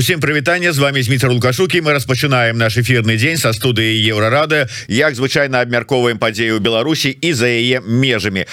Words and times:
Усім 0.00 0.19
прывітанне 0.19 0.71
з 0.71 0.77
вами 0.79 1.03
Зміцер 1.03 1.31
лукашукі 1.31 1.81
мы 1.81 1.91
распачынаем 1.91 2.55
наш 2.57 2.77
эфирны 2.79 3.17
дзень 3.19 3.35
са 3.35 3.51
студыі 3.51 3.99
еўрарады 4.07 4.71
як 4.87 5.15
звычайна 5.15 5.59
абмярковаем 5.59 6.15
падзею 6.15 6.63
Беларусі 6.63 7.11
і 7.11 7.33
за 7.33 7.51
яе 7.51 7.83
межамі 7.83 8.45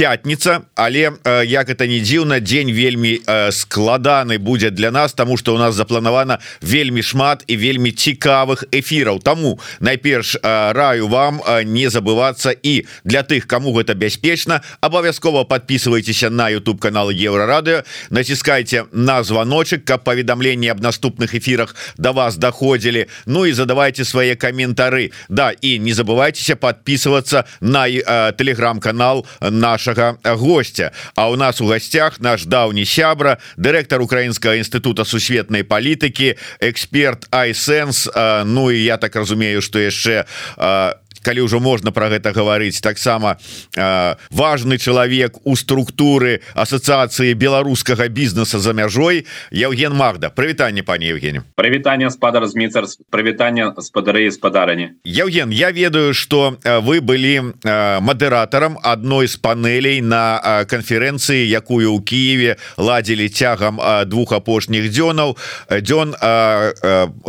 пятница 0.00 0.64
але 0.74 1.12
як 1.44 1.68
это 1.68 1.84
не 1.84 2.00
дзіўна 2.00 2.40
дзень 2.40 2.72
вельмі 2.72 3.20
складаны 3.52 4.38
будзе 4.38 4.70
для 4.70 4.90
нас 4.90 5.12
тому 5.12 5.36
что 5.36 5.54
у 5.54 5.58
нас 5.58 5.74
запланавана 5.74 6.38
вельмі 6.62 7.02
шмат 7.02 7.44
і 7.46 7.60
вельмі 7.60 7.92
цікавых 7.92 8.64
эфіраў 8.72 9.20
тому 9.20 9.60
найперш 9.80 10.40
раю 10.40 11.08
вам 11.08 11.44
не 11.64 11.92
забываться 11.92 12.56
і 12.56 12.88
для 13.04 13.20
тых 13.20 13.44
кому 13.44 13.76
гэта 13.76 13.92
бяспечна 13.92 14.62
абавязкова 14.80 15.44
подписывайтеся 15.44 16.30
на 16.30 16.48
YouTube 16.48 16.80
канал 16.80 17.12
еўрарадыо 17.12 17.84
націскайте 18.08 18.88
на 18.92 19.22
звоночек 19.22 19.84
каб 19.84 20.04
паведамление 20.04 20.54
паведамленні 20.63 20.69
об 20.69 20.81
наступных 20.81 21.35
эфирах 21.35 21.75
до 21.97 22.13
вас 22.13 22.37
доходили 22.37 23.07
Ну 23.25 23.45
и 23.45 23.51
задавайте 23.51 24.05
свои 24.05 24.35
комментары 24.35 25.11
Да 25.29 25.51
и 25.51 25.77
не 25.77 25.93
забывайтеся 25.93 26.55
подписываться 26.55 27.45
на 27.59 27.87
э, 27.87 28.33
телеграм-канал 28.37 29.25
нашего 29.41 30.17
гостя 30.37 30.91
А 31.15 31.29
у 31.29 31.35
нас 31.35 31.61
у 31.61 31.67
гостях 31.67 32.19
наш 32.19 32.45
даўні 32.45 32.85
сябра 32.85 33.37
директор 33.57 34.01
украинского 34.01 34.57
института 34.57 35.03
сусветной 35.03 35.63
политики 35.63 36.37
эксперт 36.59 37.27
айсенс 37.31 38.07
э, 38.07 38.43
Ну 38.45 38.69
и 38.69 38.77
я 38.77 38.97
так 38.97 39.15
разумею 39.15 39.61
что 39.61 39.79
яшчэ 39.79 40.25
э, 40.57 40.93
калі 41.24 41.48
ўжо 41.48 41.58
можна 41.58 41.90
про 41.90 42.12
гэта 42.12 42.36
гаварыць 42.36 42.84
таксама 42.84 43.40
э, 43.72 44.14
важный 44.30 44.76
чалавек 44.76 45.40
у 45.48 45.56
структуры 45.56 46.44
ассоциацыі 46.52 47.32
беларускага 47.32 48.08
бізнеса 48.08 48.60
за 48.60 48.76
мяжой 48.76 49.26
Евген 49.50 49.96
Магда. 49.96 50.28
Прывітанне 50.28 50.84
пане 50.84 51.16
Евгене 51.16 51.42
прывітанне 51.56 52.10
спадар 52.10 52.46
зміцар 52.46 52.84
прывітанне 53.10 53.72
спадары 53.80 54.30
спадарані. 54.30 55.00
Евген 55.04 55.50
я 55.50 55.72
ведаю 55.72 56.12
что 56.14 56.58
вы 56.64 57.00
былі 57.00 57.54
мадыратарам 57.64 58.78
адной 58.82 59.26
з 59.26 59.36
панелей 59.36 60.00
на 60.00 60.64
канферэнцыі 60.68 61.48
якую 61.48 61.96
ў 61.96 62.04
Киеве 62.04 62.56
ладзілі 62.76 63.28
цягам 63.28 63.80
двух 64.06 64.32
апошніх 64.32 64.90
дзёнаў 64.90 65.36
дзён 65.70 66.14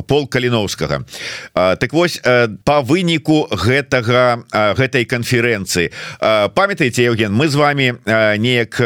пол 0.07 0.27
каліновскага. 0.27 1.05
Так 1.53 1.93
вось 1.93 2.19
по 2.65 2.81
выніку 2.81 3.47
гэта 3.51 3.84
гэтага 3.85 4.75
гэтай 4.75 5.05
канферэнцыі. 5.05 5.91
Памятаеце 6.19 7.05
Евген 7.05 7.33
мы 7.33 7.47
з 7.47 7.55
вами 7.55 7.95
неяк 8.37 8.79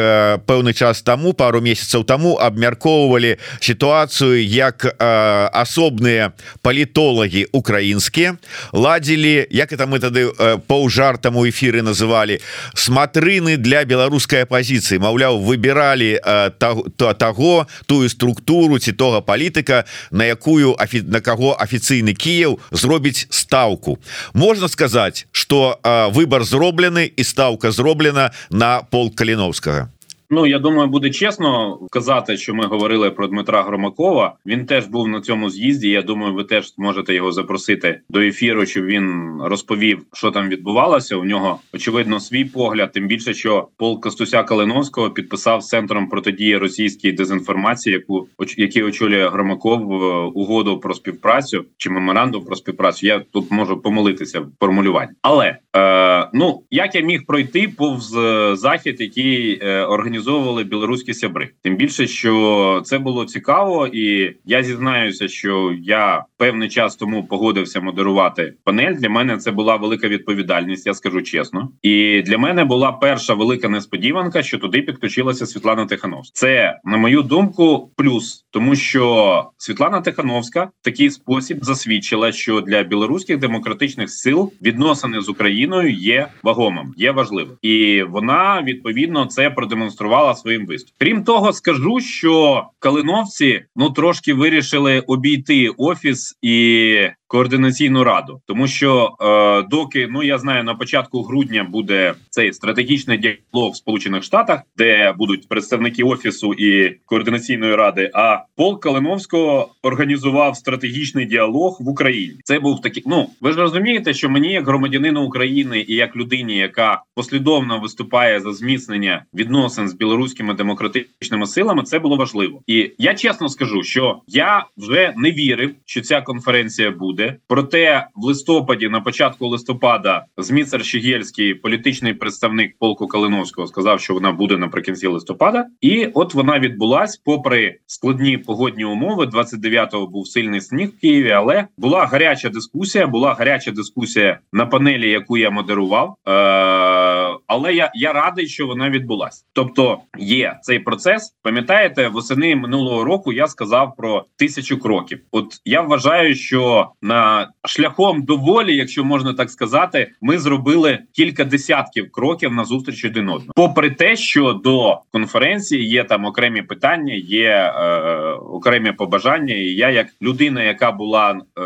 пэўны 0.46 0.72
час 0.72 1.02
таму 1.02 1.32
пару 1.32 1.60
месяцаў 1.60 2.04
таму 2.04 2.36
абмяркоўвалі 2.36 3.36
сітуацыю 3.60 4.44
як 4.44 4.84
асобныя 5.00 6.32
палітолагі 6.62 7.48
украінскія 7.52 8.36
ладзілі 8.72 9.46
як 9.50 9.72
это 9.72 9.86
мы 9.86 10.00
тады 10.00 10.28
паўжартам 10.68 11.36
у 11.36 11.48
эфиры 11.48 11.82
называлі 11.82 12.40
смотрыны 12.74 13.56
для 13.56 13.84
беларускай 13.84 14.44
апозіцыі 14.44 15.00
Маўляў 15.00 15.40
выбіралі 15.40 16.20
то 16.60 17.14
таго 17.14 17.66
тую 17.86 18.08
структуру 18.08 18.78
ці 18.78 18.92
тога 18.92 19.20
палітыка 19.20 19.84
на 20.10 20.24
якую 20.24 20.76
на 21.08 21.20
каго 21.20 21.56
афіцыйны 21.56 22.12
Кіев 22.12 22.58
зробіць 22.70 23.26
ставку 23.30 23.98
можна 24.34 24.68
сказать 24.68 24.89
сказаць 24.90 25.26
что 25.32 25.78
выбор 26.12 26.44
зроблены 26.44 27.06
і 27.06 27.24
ставка 27.24 27.70
зроблена 27.70 28.30
на 28.50 28.82
пол 28.82 29.14
каліновскага 29.14 29.88
Ну 30.32 30.46
я 30.46 30.58
думаю, 30.58 30.88
буде 30.88 31.10
чесно 31.10 31.78
казати, 31.90 32.36
що 32.36 32.54
ми 32.54 32.66
говорили 32.66 33.10
про 33.10 33.26
Дмитра 33.26 33.62
Громакова. 33.62 34.34
Він 34.46 34.66
теж 34.66 34.86
був 34.86 35.08
на 35.08 35.20
цьому 35.20 35.50
з'їзді. 35.50 35.90
Я 35.90 36.02
думаю, 36.02 36.34
ви 36.34 36.44
теж 36.44 36.74
зможете 36.74 37.14
його 37.14 37.32
запросити 37.32 38.00
до 38.08 38.20
ефіру, 38.20 38.66
щоб 38.66 38.84
він 38.84 39.38
розповів, 39.42 40.02
що 40.12 40.30
там 40.30 40.48
відбувалося. 40.48 41.16
У 41.16 41.24
нього 41.24 41.60
очевидно 41.74 42.20
свій 42.20 42.44
погляд. 42.44 42.92
Тим 42.92 43.06
більше, 43.06 43.34
що 43.34 43.68
Пол 43.76 44.00
Костуся 44.00 44.42
Калиновського 44.42 45.10
підписав 45.10 45.62
центром 45.62 46.08
протидії 46.08 46.56
російській 46.56 47.12
дезінформації, 47.12 47.92
яку 47.94 48.28
який 48.56 48.82
очолює 48.82 49.28
Громаков 49.28 49.92
е, 49.92 50.06
угоду 50.34 50.80
про 50.80 50.94
співпрацю 50.94 51.64
чи 51.76 51.90
меморандум 51.90 52.44
про 52.44 52.56
співпрацю. 52.56 53.06
Я 53.06 53.18
тут 53.32 53.50
можу 53.50 53.76
помилитися 53.76 54.40
в 54.40 54.46
формулюванні, 54.60 55.12
але 55.22 55.56
е, 55.76 56.28
ну 56.32 56.62
як 56.70 56.94
я 56.94 57.00
міг 57.00 57.26
пройти 57.26 57.72
повз 57.76 58.16
е, 58.16 58.56
захід, 58.56 59.00
який 59.00 59.58
е, 59.62 59.82
організував 59.82 60.19
організовували 60.20 60.64
білоруські 60.64 61.14
сябри. 61.14 61.50
Тим 61.62 61.76
більше, 61.76 62.06
що 62.06 62.82
це 62.84 62.98
було 62.98 63.24
цікаво, 63.24 63.86
і 63.86 64.36
я 64.44 64.62
зізнаюся, 64.62 65.28
що 65.28 65.76
я 65.82 66.24
певний 66.36 66.68
час 66.68 66.96
тому 66.96 67.24
погодився 67.24 67.80
модерувати 67.80 68.54
панель. 68.64 68.94
Для 68.94 69.08
мене 69.08 69.36
це 69.36 69.50
була 69.50 69.76
велика 69.76 70.08
відповідальність. 70.08 70.86
Я 70.86 70.94
скажу 70.94 71.22
чесно. 71.22 71.68
І 71.82 72.22
для 72.22 72.38
мене 72.38 72.64
була 72.64 72.92
перша 72.92 73.34
велика 73.34 73.68
несподіванка, 73.68 74.42
що 74.42 74.58
туди 74.58 74.82
підключилася 74.82 75.46
Світлана 75.46 75.86
Тихановська. 75.86 76.32
Це 76.34 76.80
на 76.84 76.96
мою 76.96 77.22
думку, 77.22 77.90
плюс, 77.96 78.46
тому 78.50 78.76
що 78.76 79.44
Світлана 79.56 80.00
Тихановська 80.00 80.64
в 80.64 80.84
такий 80.84 81.10
спосіб 81.10 81.58
засвідчила, 81.62 82.32
що 82.32 82.60
для 82.60 82.82
білоруських 82.82 83.38
демократичних 83.38 84.10
сил 84.10 84.52
відносини 84.62 85.20
з 85.20 85.28
Україною 85.28 85.92
є 85.92 86.28
вагомим, 86.42 86.94
є 86.96 87.12
важливим, 87.12 87.56
і 87.62 88.02
вона 88.02 88.62
відповідно 88.62 89.26
це 89.26 89.50
продемонструвала 89.50 90.09
продемонструвала 90.10 90.34
своїм 90.34 90.66
виступом. 90.66 90.96
Крім 90.98 91.24
того, 91.24 91.52
скажу, 91.52 92.00
що 92.00 92.64
калиновці 92.78 93.64
ну 93.76 93.90
трошки 93.90 94.34
вирішили 94.34 95.00
обійти 95.00 95.68
офіс 95.78 96.38
і 96.42 97.08
координаційну 97.30 98.04
раду, 98.04 98.40
тому 98.46 98.68
що 98.68 99.16
е, 99.20 99.62
доки 99.70 100.08
ну 100.10 100.22
я 100.22 100.38
знаю, 100.38 100.64
на 100.64 100.74
початку 100.74 101.22
грудня 101.22 101.66
буде 101.70 102.14
цей 102.30 102.52
стратегічний 102.52 103.18
діалог 103.18 103.72
в 103.72 103.76
Сполучених 103.76 104.22
Штатах, 104.22 104.60
де 104.76 105.14
будуть 105.18 105.48
представники 105.48 106.02
офісу 106.02 106.54
і 106.54 106.96
координаційної 107.06 107.74
ради. 107.74 108.10
А 108.14 108.38
Пол 108.56 108.80
Калиновського 108.80 109.68
організував 109.82 110.56
стратегічний 110.56 111.26
діалог 111.26 111.76
в 111.80 111.88
Україні. 111.88 112.34
Це 112.44 112.58
був 112.58 112.80
такий. 112.80 113.02
Ну 113.06 113.30
ви 113.40 113.52
ж 113.52 113.58
розумієте, 113.58 114.14
що 114.14 114.30
мені, 114.30 114.52
як 114.52 114.66
громадянину 114.66 115.22
України 115.22 115.84
і 115.88 115.94
як 115.94 116.16
людині, 116.16 116.56
яка 116.56 117.02
послідовно 117.14 117.80
виступає 117.80 118.40
за 118.40 118.52
зміцнення 118.52 119.24
відносин 119.34 119.88
з 119.88 119.94
білоруськими 119.94 120.54
демократичними 120.54 121.46
силами, 121.46 121.82
це 121.82 121.98
було 121.98 122.16
важливо. 122.16 122.62
І 122.66 122.90
я 122.98 123.14
чесно 123.14 123.48
скажу, 123.48 123.82
що 123.82 124.20
я 124.26 124.64
вже 124.76 125.12
не 125.16 125.30
вірив, 125.30 125.74
що 125.84 126.00
ця 126.00 126.20
конференція 126.20 126.90
буде 126.90 127.19
буде. 127.20 127.36
Проте 127.48 128.06
в 128.14 128.24
листопаді, 128.24 128.88
на 128.88 129.00
початку 129.00 129.46
листопада, 129.46 130.24
Зміцер 130.36 130.84
Щегельський, 130.84 131.54
політичний 131.54 132.14
представник 132.14 132.78
полку 132.78 133.06
Калиновського, 133.06 133.66
сказав, 133.66 134.00
що 134.00 134.14
вона 134.14 134.32
буде 134.32 134.56
наприкінці 134.56 135.06
листопада, 135.06 135.66
і 135.80 136.06
от 136.14 136.34
вона 136.34 136.58
відбулась, 136.58 137.16
попри 137.16 137.78
складні 137.86 138.38
погодні 138.38 138.84
умови. 138.84 139.24
29-го 139.24 140.06
був 140.06 140.28
сильний 140.28 140.60
сніг 140.60 140.88
в 140.88 141.00
Києві, 141.00 141.30
але 141.30 141.66
була 141.78 142.06
гаряча 142.06 142.48
дискусія. 142.48 143.06
Була 143.06 143.34
гаряча 143.34 143.70
дискусія 143.70 144.38
на 144.52 144.66
панелі, 144.66 145.10
яку 145.10 145.36
я 145.36 145.50
модерував. 145.50 146.16
Е- 146.28 147.09
Але 147.46 147.74
я 147.74 147.90
я 147.94 148.12
радий, 148.12 148.46
що 148.46 148.66
вона 148.66 148.90
відбулась. 148.90 149.46
Тобто 149.52 149.98
є 150.18 150.58
цей 150.62 150.78
процес. 150.78 151.34
Пам'ятаєте, 151.42 152.08
восени 152.08 152.56
минулого 152.56 153.04
року 153.04 153.32
я 153.32 153.46
сказав 153.46 153.96
про 153.96 154.24
тисячу 154.36 154.78
кроків. 154.78 155.20
От 155.30 155.46
я 155.64 155.80
вважаю, 155.80 156.34
що 156.34 156.88
на 157.02 157.50
шляхом 157.64 158.22
доволі, 158.22 158.76
якщо 158.76 159.04
можна 159.04 159.32
так 159.32 159.50
сказати, 159.50 160.12
ми 160.20 160.38
зробили 160.38 160.98
кілька 161.12 161.44
десятків 161.44 162.12
кроків 162.12 162.52
на 162.52 162.64
зустріч 162.64 163.04
один 163.04 163.28
одному. 163.28 163.52
Попри 163.56 163.90
те, 163.90 164.16
що 164.16 164.52
до 164.52 164.98
конференції 165.12 165.88
є 165.88 166.04
там 166.04 166.24
окремі 166.24 166.62
питання, 166.62 167.14
є 167.14 167.72
е, 167.76 167.90
окремі 168.32 168.92
побажання, 168.92 169.54
і 169.54 169.64
я, 169.64 169.90
як 169.90 170.06
людина, 170.22 170.62
яка 170.62 170.92
була 170.92 171.30
е, 171.30 171.62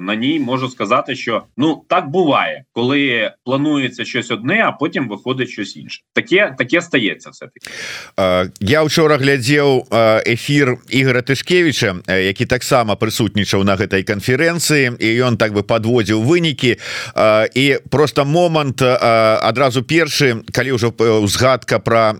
на 0.00 0.14
ній, 0.14 0.40
можу 0.40 0.68
сказати, 0.68 1.16
що 1.16 1.42
ну 1.56 1.82
так 1.88 2.08
буває, 2.08 2.64
коли 2.72 3.30
планується 3.44 4.04
щось 4.04 4.30
одне, 4.30 4.64
а 4.66 4.72
потім 4.72 5.08
виходить 5.08 5.48
щось 5.48 5.76
інше. 5.76 6.00
Таке 6.12 6.54
таке 6.58 6.82
стається. 6.82 7.30
Все 7.30 7.46
таки 7.46 8.50
я 8.60 8.82
вчора 8.82 9.16
глядзеў 9.16 9.86
ефір 10.26 10.76
Ігора 10.88 11.20
Тышкевича, 11.20 12.18
які 12.18 12.46
таксама 12.46 12.94
прысутнічаў 12.94 13.64
на 13.64 13.76
гэтай 13.76 14.02
канферэнцыі 14.02 14.96
і 14.98 15.08
ён 15.24 15.36
так 15.36 15.52
бы 15.52 15.62
подводзіў 15.62 16.22
вынікі 16.22 16.76
і 17.54 17.66
просто 17.90 18.24
момант 18.24 18.82
адразу 18.82 19.82
першы 19.82 20.42
калі 20.52 20.76
ўжо 20.78 20.90
узгадка 21.20 21.78
про 21.78 22.16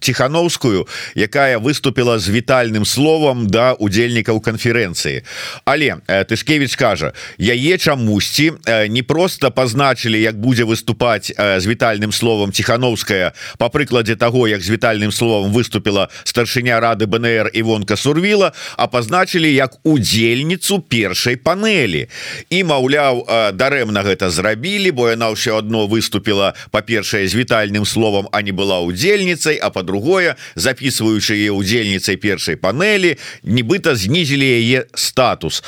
ціхановскую 0.00 0.86
якая 1.14 1.58
выступила 1.58 2.18
з 2.18 2.28
вітальным 2.28 2.84
словом 2.84 3.46
да 3.46 3.72
удзельнікаў 3.72 4.40
канферэнцыі 4.40 5.24
але 5.64 6.00
тышкевич 6.06 6.76
кажа 6.76 7.12
яе 7.38 7.78
чамусьці 7.78 8.52
не 8.88 9.02
просто 9.02 9.50
пазначылі 9.50 10.20
як 10.20 10.40
будзе 10.40 10.64
выступаць 10.64 11.32
з 11.36 11.64
вітальным 11.66 12.12
словом 12.12 12.52
ціхановская. 12.52 13.32
По 13.58 13.68
прыкладзе 13.68 14.16
того 14.16 14.48
як 14.48 14.62
з 14.62 14.70
вітальным 14.70 15.12
словом 15.12 15.52
выступила 15.52 16.08
старшыня 16.24 16.80
рады 16.80 17.06
БНР 17.06 17.50
Івонка 17.54 17.96
сурвіла 17.96 18.52
а 18.76 18.86
пазначылі 18.86 19.52
як 19.52 19.76
удзельніцу 19.84 20.80
першай 20.80 21.36
панелі 21.36 22.08
і 22.50 22.64
маўляў 22.64 23.26
дарэмна 23.52 24.02
гэта 24.02 24.30
зрабілі 24.30 24.90
бо 24.90 25.10
яна 25.10 25.30
ўсё 25.32 25.58
одно 25.58 25.86
выступила 25.86 26.54
па-першае 26.70 27.28
з 27.28 27.34
вітальным 27.34 27.84
словом 27.84 28.28
а 28.32 28.42
не 28.42 28.52
была 28.52 28.80
удзельніцай 28.80 29.56
а 29.56 29.70
по-другое 29.70 30.36
записываючы 30.54 31.34
яе 31.36 31.50
удзельніцай 31.50 32.16
першай 32.16 32.56
панелі 32.56 33.16
нібыта 33.42 33.94
знізілі 33.96 34.46
яе 34.46 34.84
статус. 34.94 35.62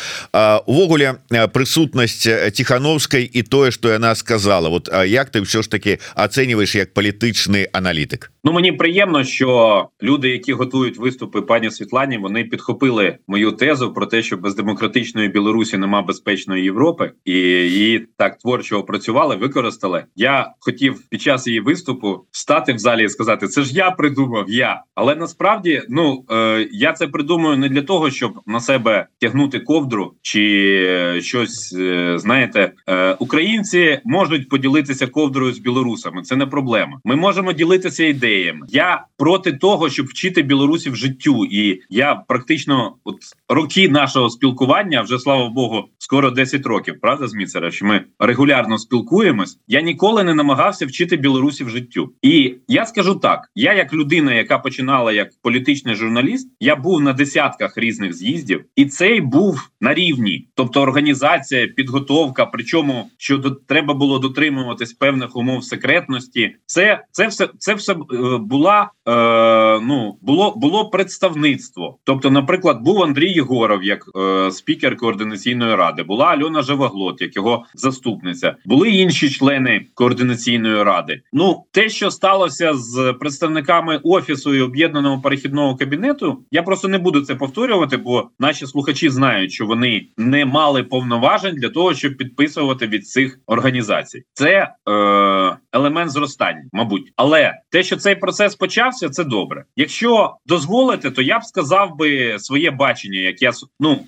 Увогуле 0.67 1.15
прысутнасць 1.38 2.28
ціхановскай 2.54 3.24
і 3.24 3.44
тое 3.44 3.72
что 3.72 3.90
яна 3.90 4.16
сказала 4.16 4.70
вот 4.70 4.90
як 5.06 5.30
ты 5.30 5.42
все 5.42 5.62
ж 5.64 5.70
таки 5.70 6.00
ацэньваеш 6.16 6.76
як 6.76 6.94
палітычны 6.94 7.68
аналітык 7.74 8.32
Ну 8.45 8.53
мені 8.53 8.73
приємно, 8.73 9.25
що 9.25 9.89
люди, 10.03 10.29
які 10.29 10.53
готують 10.53 10.99
виступи 10.99 11.43
пані 11.43 11.71
Світлані, 11.71 12.19
вони 12.19 12.45
підхопили 12.45 13.19
мою 13.27 13.53
тезу 13.53 13.93
про 13.93 14.07
те, 14.07 14.23
що 14.23 14.37
без 14.37 14.55
демократичної 14.55 15.29
Білорусі 15.29 15.79
нема 15.79 16.03
безпечної 16.03 16.65
Європи, 16.65 17.13
і 17.25 17.33
її 17.33 18.07
так 18.17 18.39
творчо 18.39 18.79
опрацювали, 18.79 19.37
використали. 19.37 20.05
Я 20.17 20.53
хотів 20.61 21.03
під 21.11 21.23
час 21.23 21.47
її 21.47 21.61
виступу 21.61 22.25
стати 22.31 22.73
в 22.73 22.79
залі 22.79 23.05
і 23.05 23.09
сказати: 23.09 23.49
це 23.49 23.63
ж 23.63 23.75
я 23.75 23.91
придумав, 23.91 24.45
я. 24.49 24.83
Але 24.95 25.15
насправді, 25.15 25.83
ну 25.89 26.25
е, 26.31 26.69
я 26.73 26.93
це 26.93 27.07
придумаю 27.07 27.57
не 27.57 27.69
для 27.69 27.83
того, 27.83 28.11
щоб 28.11 28.41
на 28.47 28.61
себе 28.61 29.07
тягнути 29.21 29.61
ковдру 29.61 30.15
чи 30.23 31.19
щось. 31.23 31.77
Е, 31.79 32.19
знаєте, 32.19 32.73
е, 32.89 33.13
українці 33.13 34.01
можуть 34.05 34.49
поділитися 34.49 35.07
ковдрою 35.07 35.53
з 35.53 35.59
білорусами. 35.59 36.23
Це 36.23 36.37
не 36.37 36.47
проблема. 36.47 37.01
Ми 37.05 37.17
можемо 37.17 37.53
ділитися 37.53 38.05
ідеєю 38.05 38.28
ідеями. 38.29 38.67
Я 38.69 39.05
проти 39.17 39.53
того, 39.53 39.91
щоб 39.91 40.07
вчити 40.07 40.43
білорусів 40.43 40.97
життю, 40.97 41.45
і 41.51 41.81
я 41.91 42.15
практично 42.15 42.95
от 43.05 43.17
роки 43.49 43.89
нашого 43.89 44.31
спілкування 44.31 45.03
вже 45.03 45.19
слава 45.19 45.49
Богу, 45.49 45.85
скоро 45.99 46.31
10 46.31 46.67
років. 46.67 47.01
Правда, 47.01 47.29
Зміцера, 47.29 47.71
що 47.71 47.87
ми 47.87 48.05
регулярно 48.19 48.79
спілкуємось. 48.79 49.59
Я 49.69 49.81
ніколи 49.81 50.25
не 50.25 50.35
намагався 50.35 50.87
вчити 50.87 51.17
білорусів 51.17 51.71
життю. 51.71 52.13
І 52.23 52.55
я 52.69 52.87
скажу 52.87 53.15
так: 53.15 53.51
я, 53.55 53.75
як 53.75 53.95
людина, 53.95 54.35
яка 54.35 54.59
починала 54.59 55.13
як 55.13 55.29
політичний 55.43 55.95
журналіст, 55.95 56.49
я 56.61 56.77
був 56.77 57.01
на 57.01 57.13
десятках 57.13 57.79
різних 57.79 58.13
з'їздів, 58.13 58.65
і 58.77 58.87
цей 58.87 59.21
був 59.21 59.71
на 59.81 59.95
рівні, 59.95 60.49
тобто 60.55 60.83
організація, 60.83 61.67
підготовка. 61.67 62.47
Причому 62.47 63.11
що 63.19 63.39
до 63.39 63.51
треба 63.51 63.95
було 63.95 64.19
дотримуватись 64.19 64.93
певних 64.93 65.37
умов 65.37 65.65
секретності. 65.65 66.57
Це 66.67 67.05
це 67.13 67.27
все 67.27 67.49
це 67.59 67.75
все 67.75 67.97
була 68.41 68.91
е, 69.09 69.81
ну 69.81 70.19
було 70.23 70.55
було 70.57 70.91
представництво. 70.91 71.99
Тобто, 72.05 72.31
наприклад, 72.31 72.79
був 72.83 73.03
Андрій 73.03 73.33
Єгоров 73.33 73.85
як 73.85 74.05
е, 74.17 74.51
спікер 74.51 74.97
координаційної 74.97 75.75
ради, 75.75 76.03
була 76.03 76.27
Альона 76.27 76.63
Живоглот, 76.63 77.21
як 77.21 77.37
його 77.37 77.65
заступниця, 77.75 78.57
були 78.65 78.91
інші 78.91 79.31
члени 79.31 79.87
координаційної 79.95 80.83
ради. 80.83 81.21
Ну 81.33 81.65
те, 81.73 81.89
що 81.89 82.11
сталося 82.11 82.75
з 82.75 83.15
представниками 83.21 84.01
офісу 84.05 84.55
і 84.55 84.61
об'єднаного 84.61 85.23
перехідного 85.23 85.77
кабінету, 85.77 86.45
я 86.51 86.63
просто 86.63 86.89
не 86.89 86.99
буду 86.99 87.21
це 87.21 87.35
повторювати, 87.35 87.97
бо 87.97 88.31
наші 88.39 88.67
слухачі 88.67 89.09
знають, 89.09 89.53
що 89.53 89.67
вони 89.67 90.07
не 90.17 90.45
мали 90.45 90.83
повноважень 90.83 91.55
для 91.55 91.69
того, 91.69 91.95
щоб 91.95 92.17
підписувати 92.17 92.87
від 92.87 93.09
цих 93.09 93.41
організацій. 93.47 94.23
Це 94.33 94.75
е, 94.89 95.57
елемент 95.73 96.11
зростання, 96.11 96.63
мабуть, 96.73 97.13
але 97.17 97.55
те, 97.71 97.83
що 97.83 97.97
цей 97.97 98.15
процес 98.15 98.55
почався, 98.55 98.98
це 99.12 99.24
добре. 99.24 99.64
Якщо 99.76 100.36
дозволите, 100.46 101.12
то 101.12 101.22
я 101.22 101.40
б 101.40 101.44
сказав 101.44 101.98
би 101.98 102.40
своє 102.40 102.72
бачення. 102.72 103.20
Як 103.20 103.42
я 103.42 103.52
ну 103.80 104.00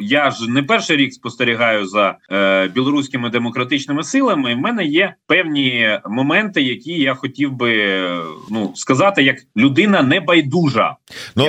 я 0.00 0.30
ж 0.30 0.50
не 0.50 0.62
перший 0.62 0.96
рік 0.96 1.14
спостерігаю 1.14 1.86
за 1.86 2.16
е, 2.32 2.68
білоруськими 2.68 3.30
демократичними 3.30 4.02
силами. 4.04 4.52
і 4.52 4.54
в 4.54 4.58
мене 4.58 4.84
є 4.84 5.14
певні 5.26 5.98
моменти, 6.08 6.62
які 6.62 6.92
я 6.92 7.14
хотів 7.14 7.52
би 7.52 8.00
ну 8.50 8.72
сказати, 8.74 9.22
як 9.22 9.36
людина 9.56 10.02
небайдужа. 10.02 10.96
Ну 11.36 11.48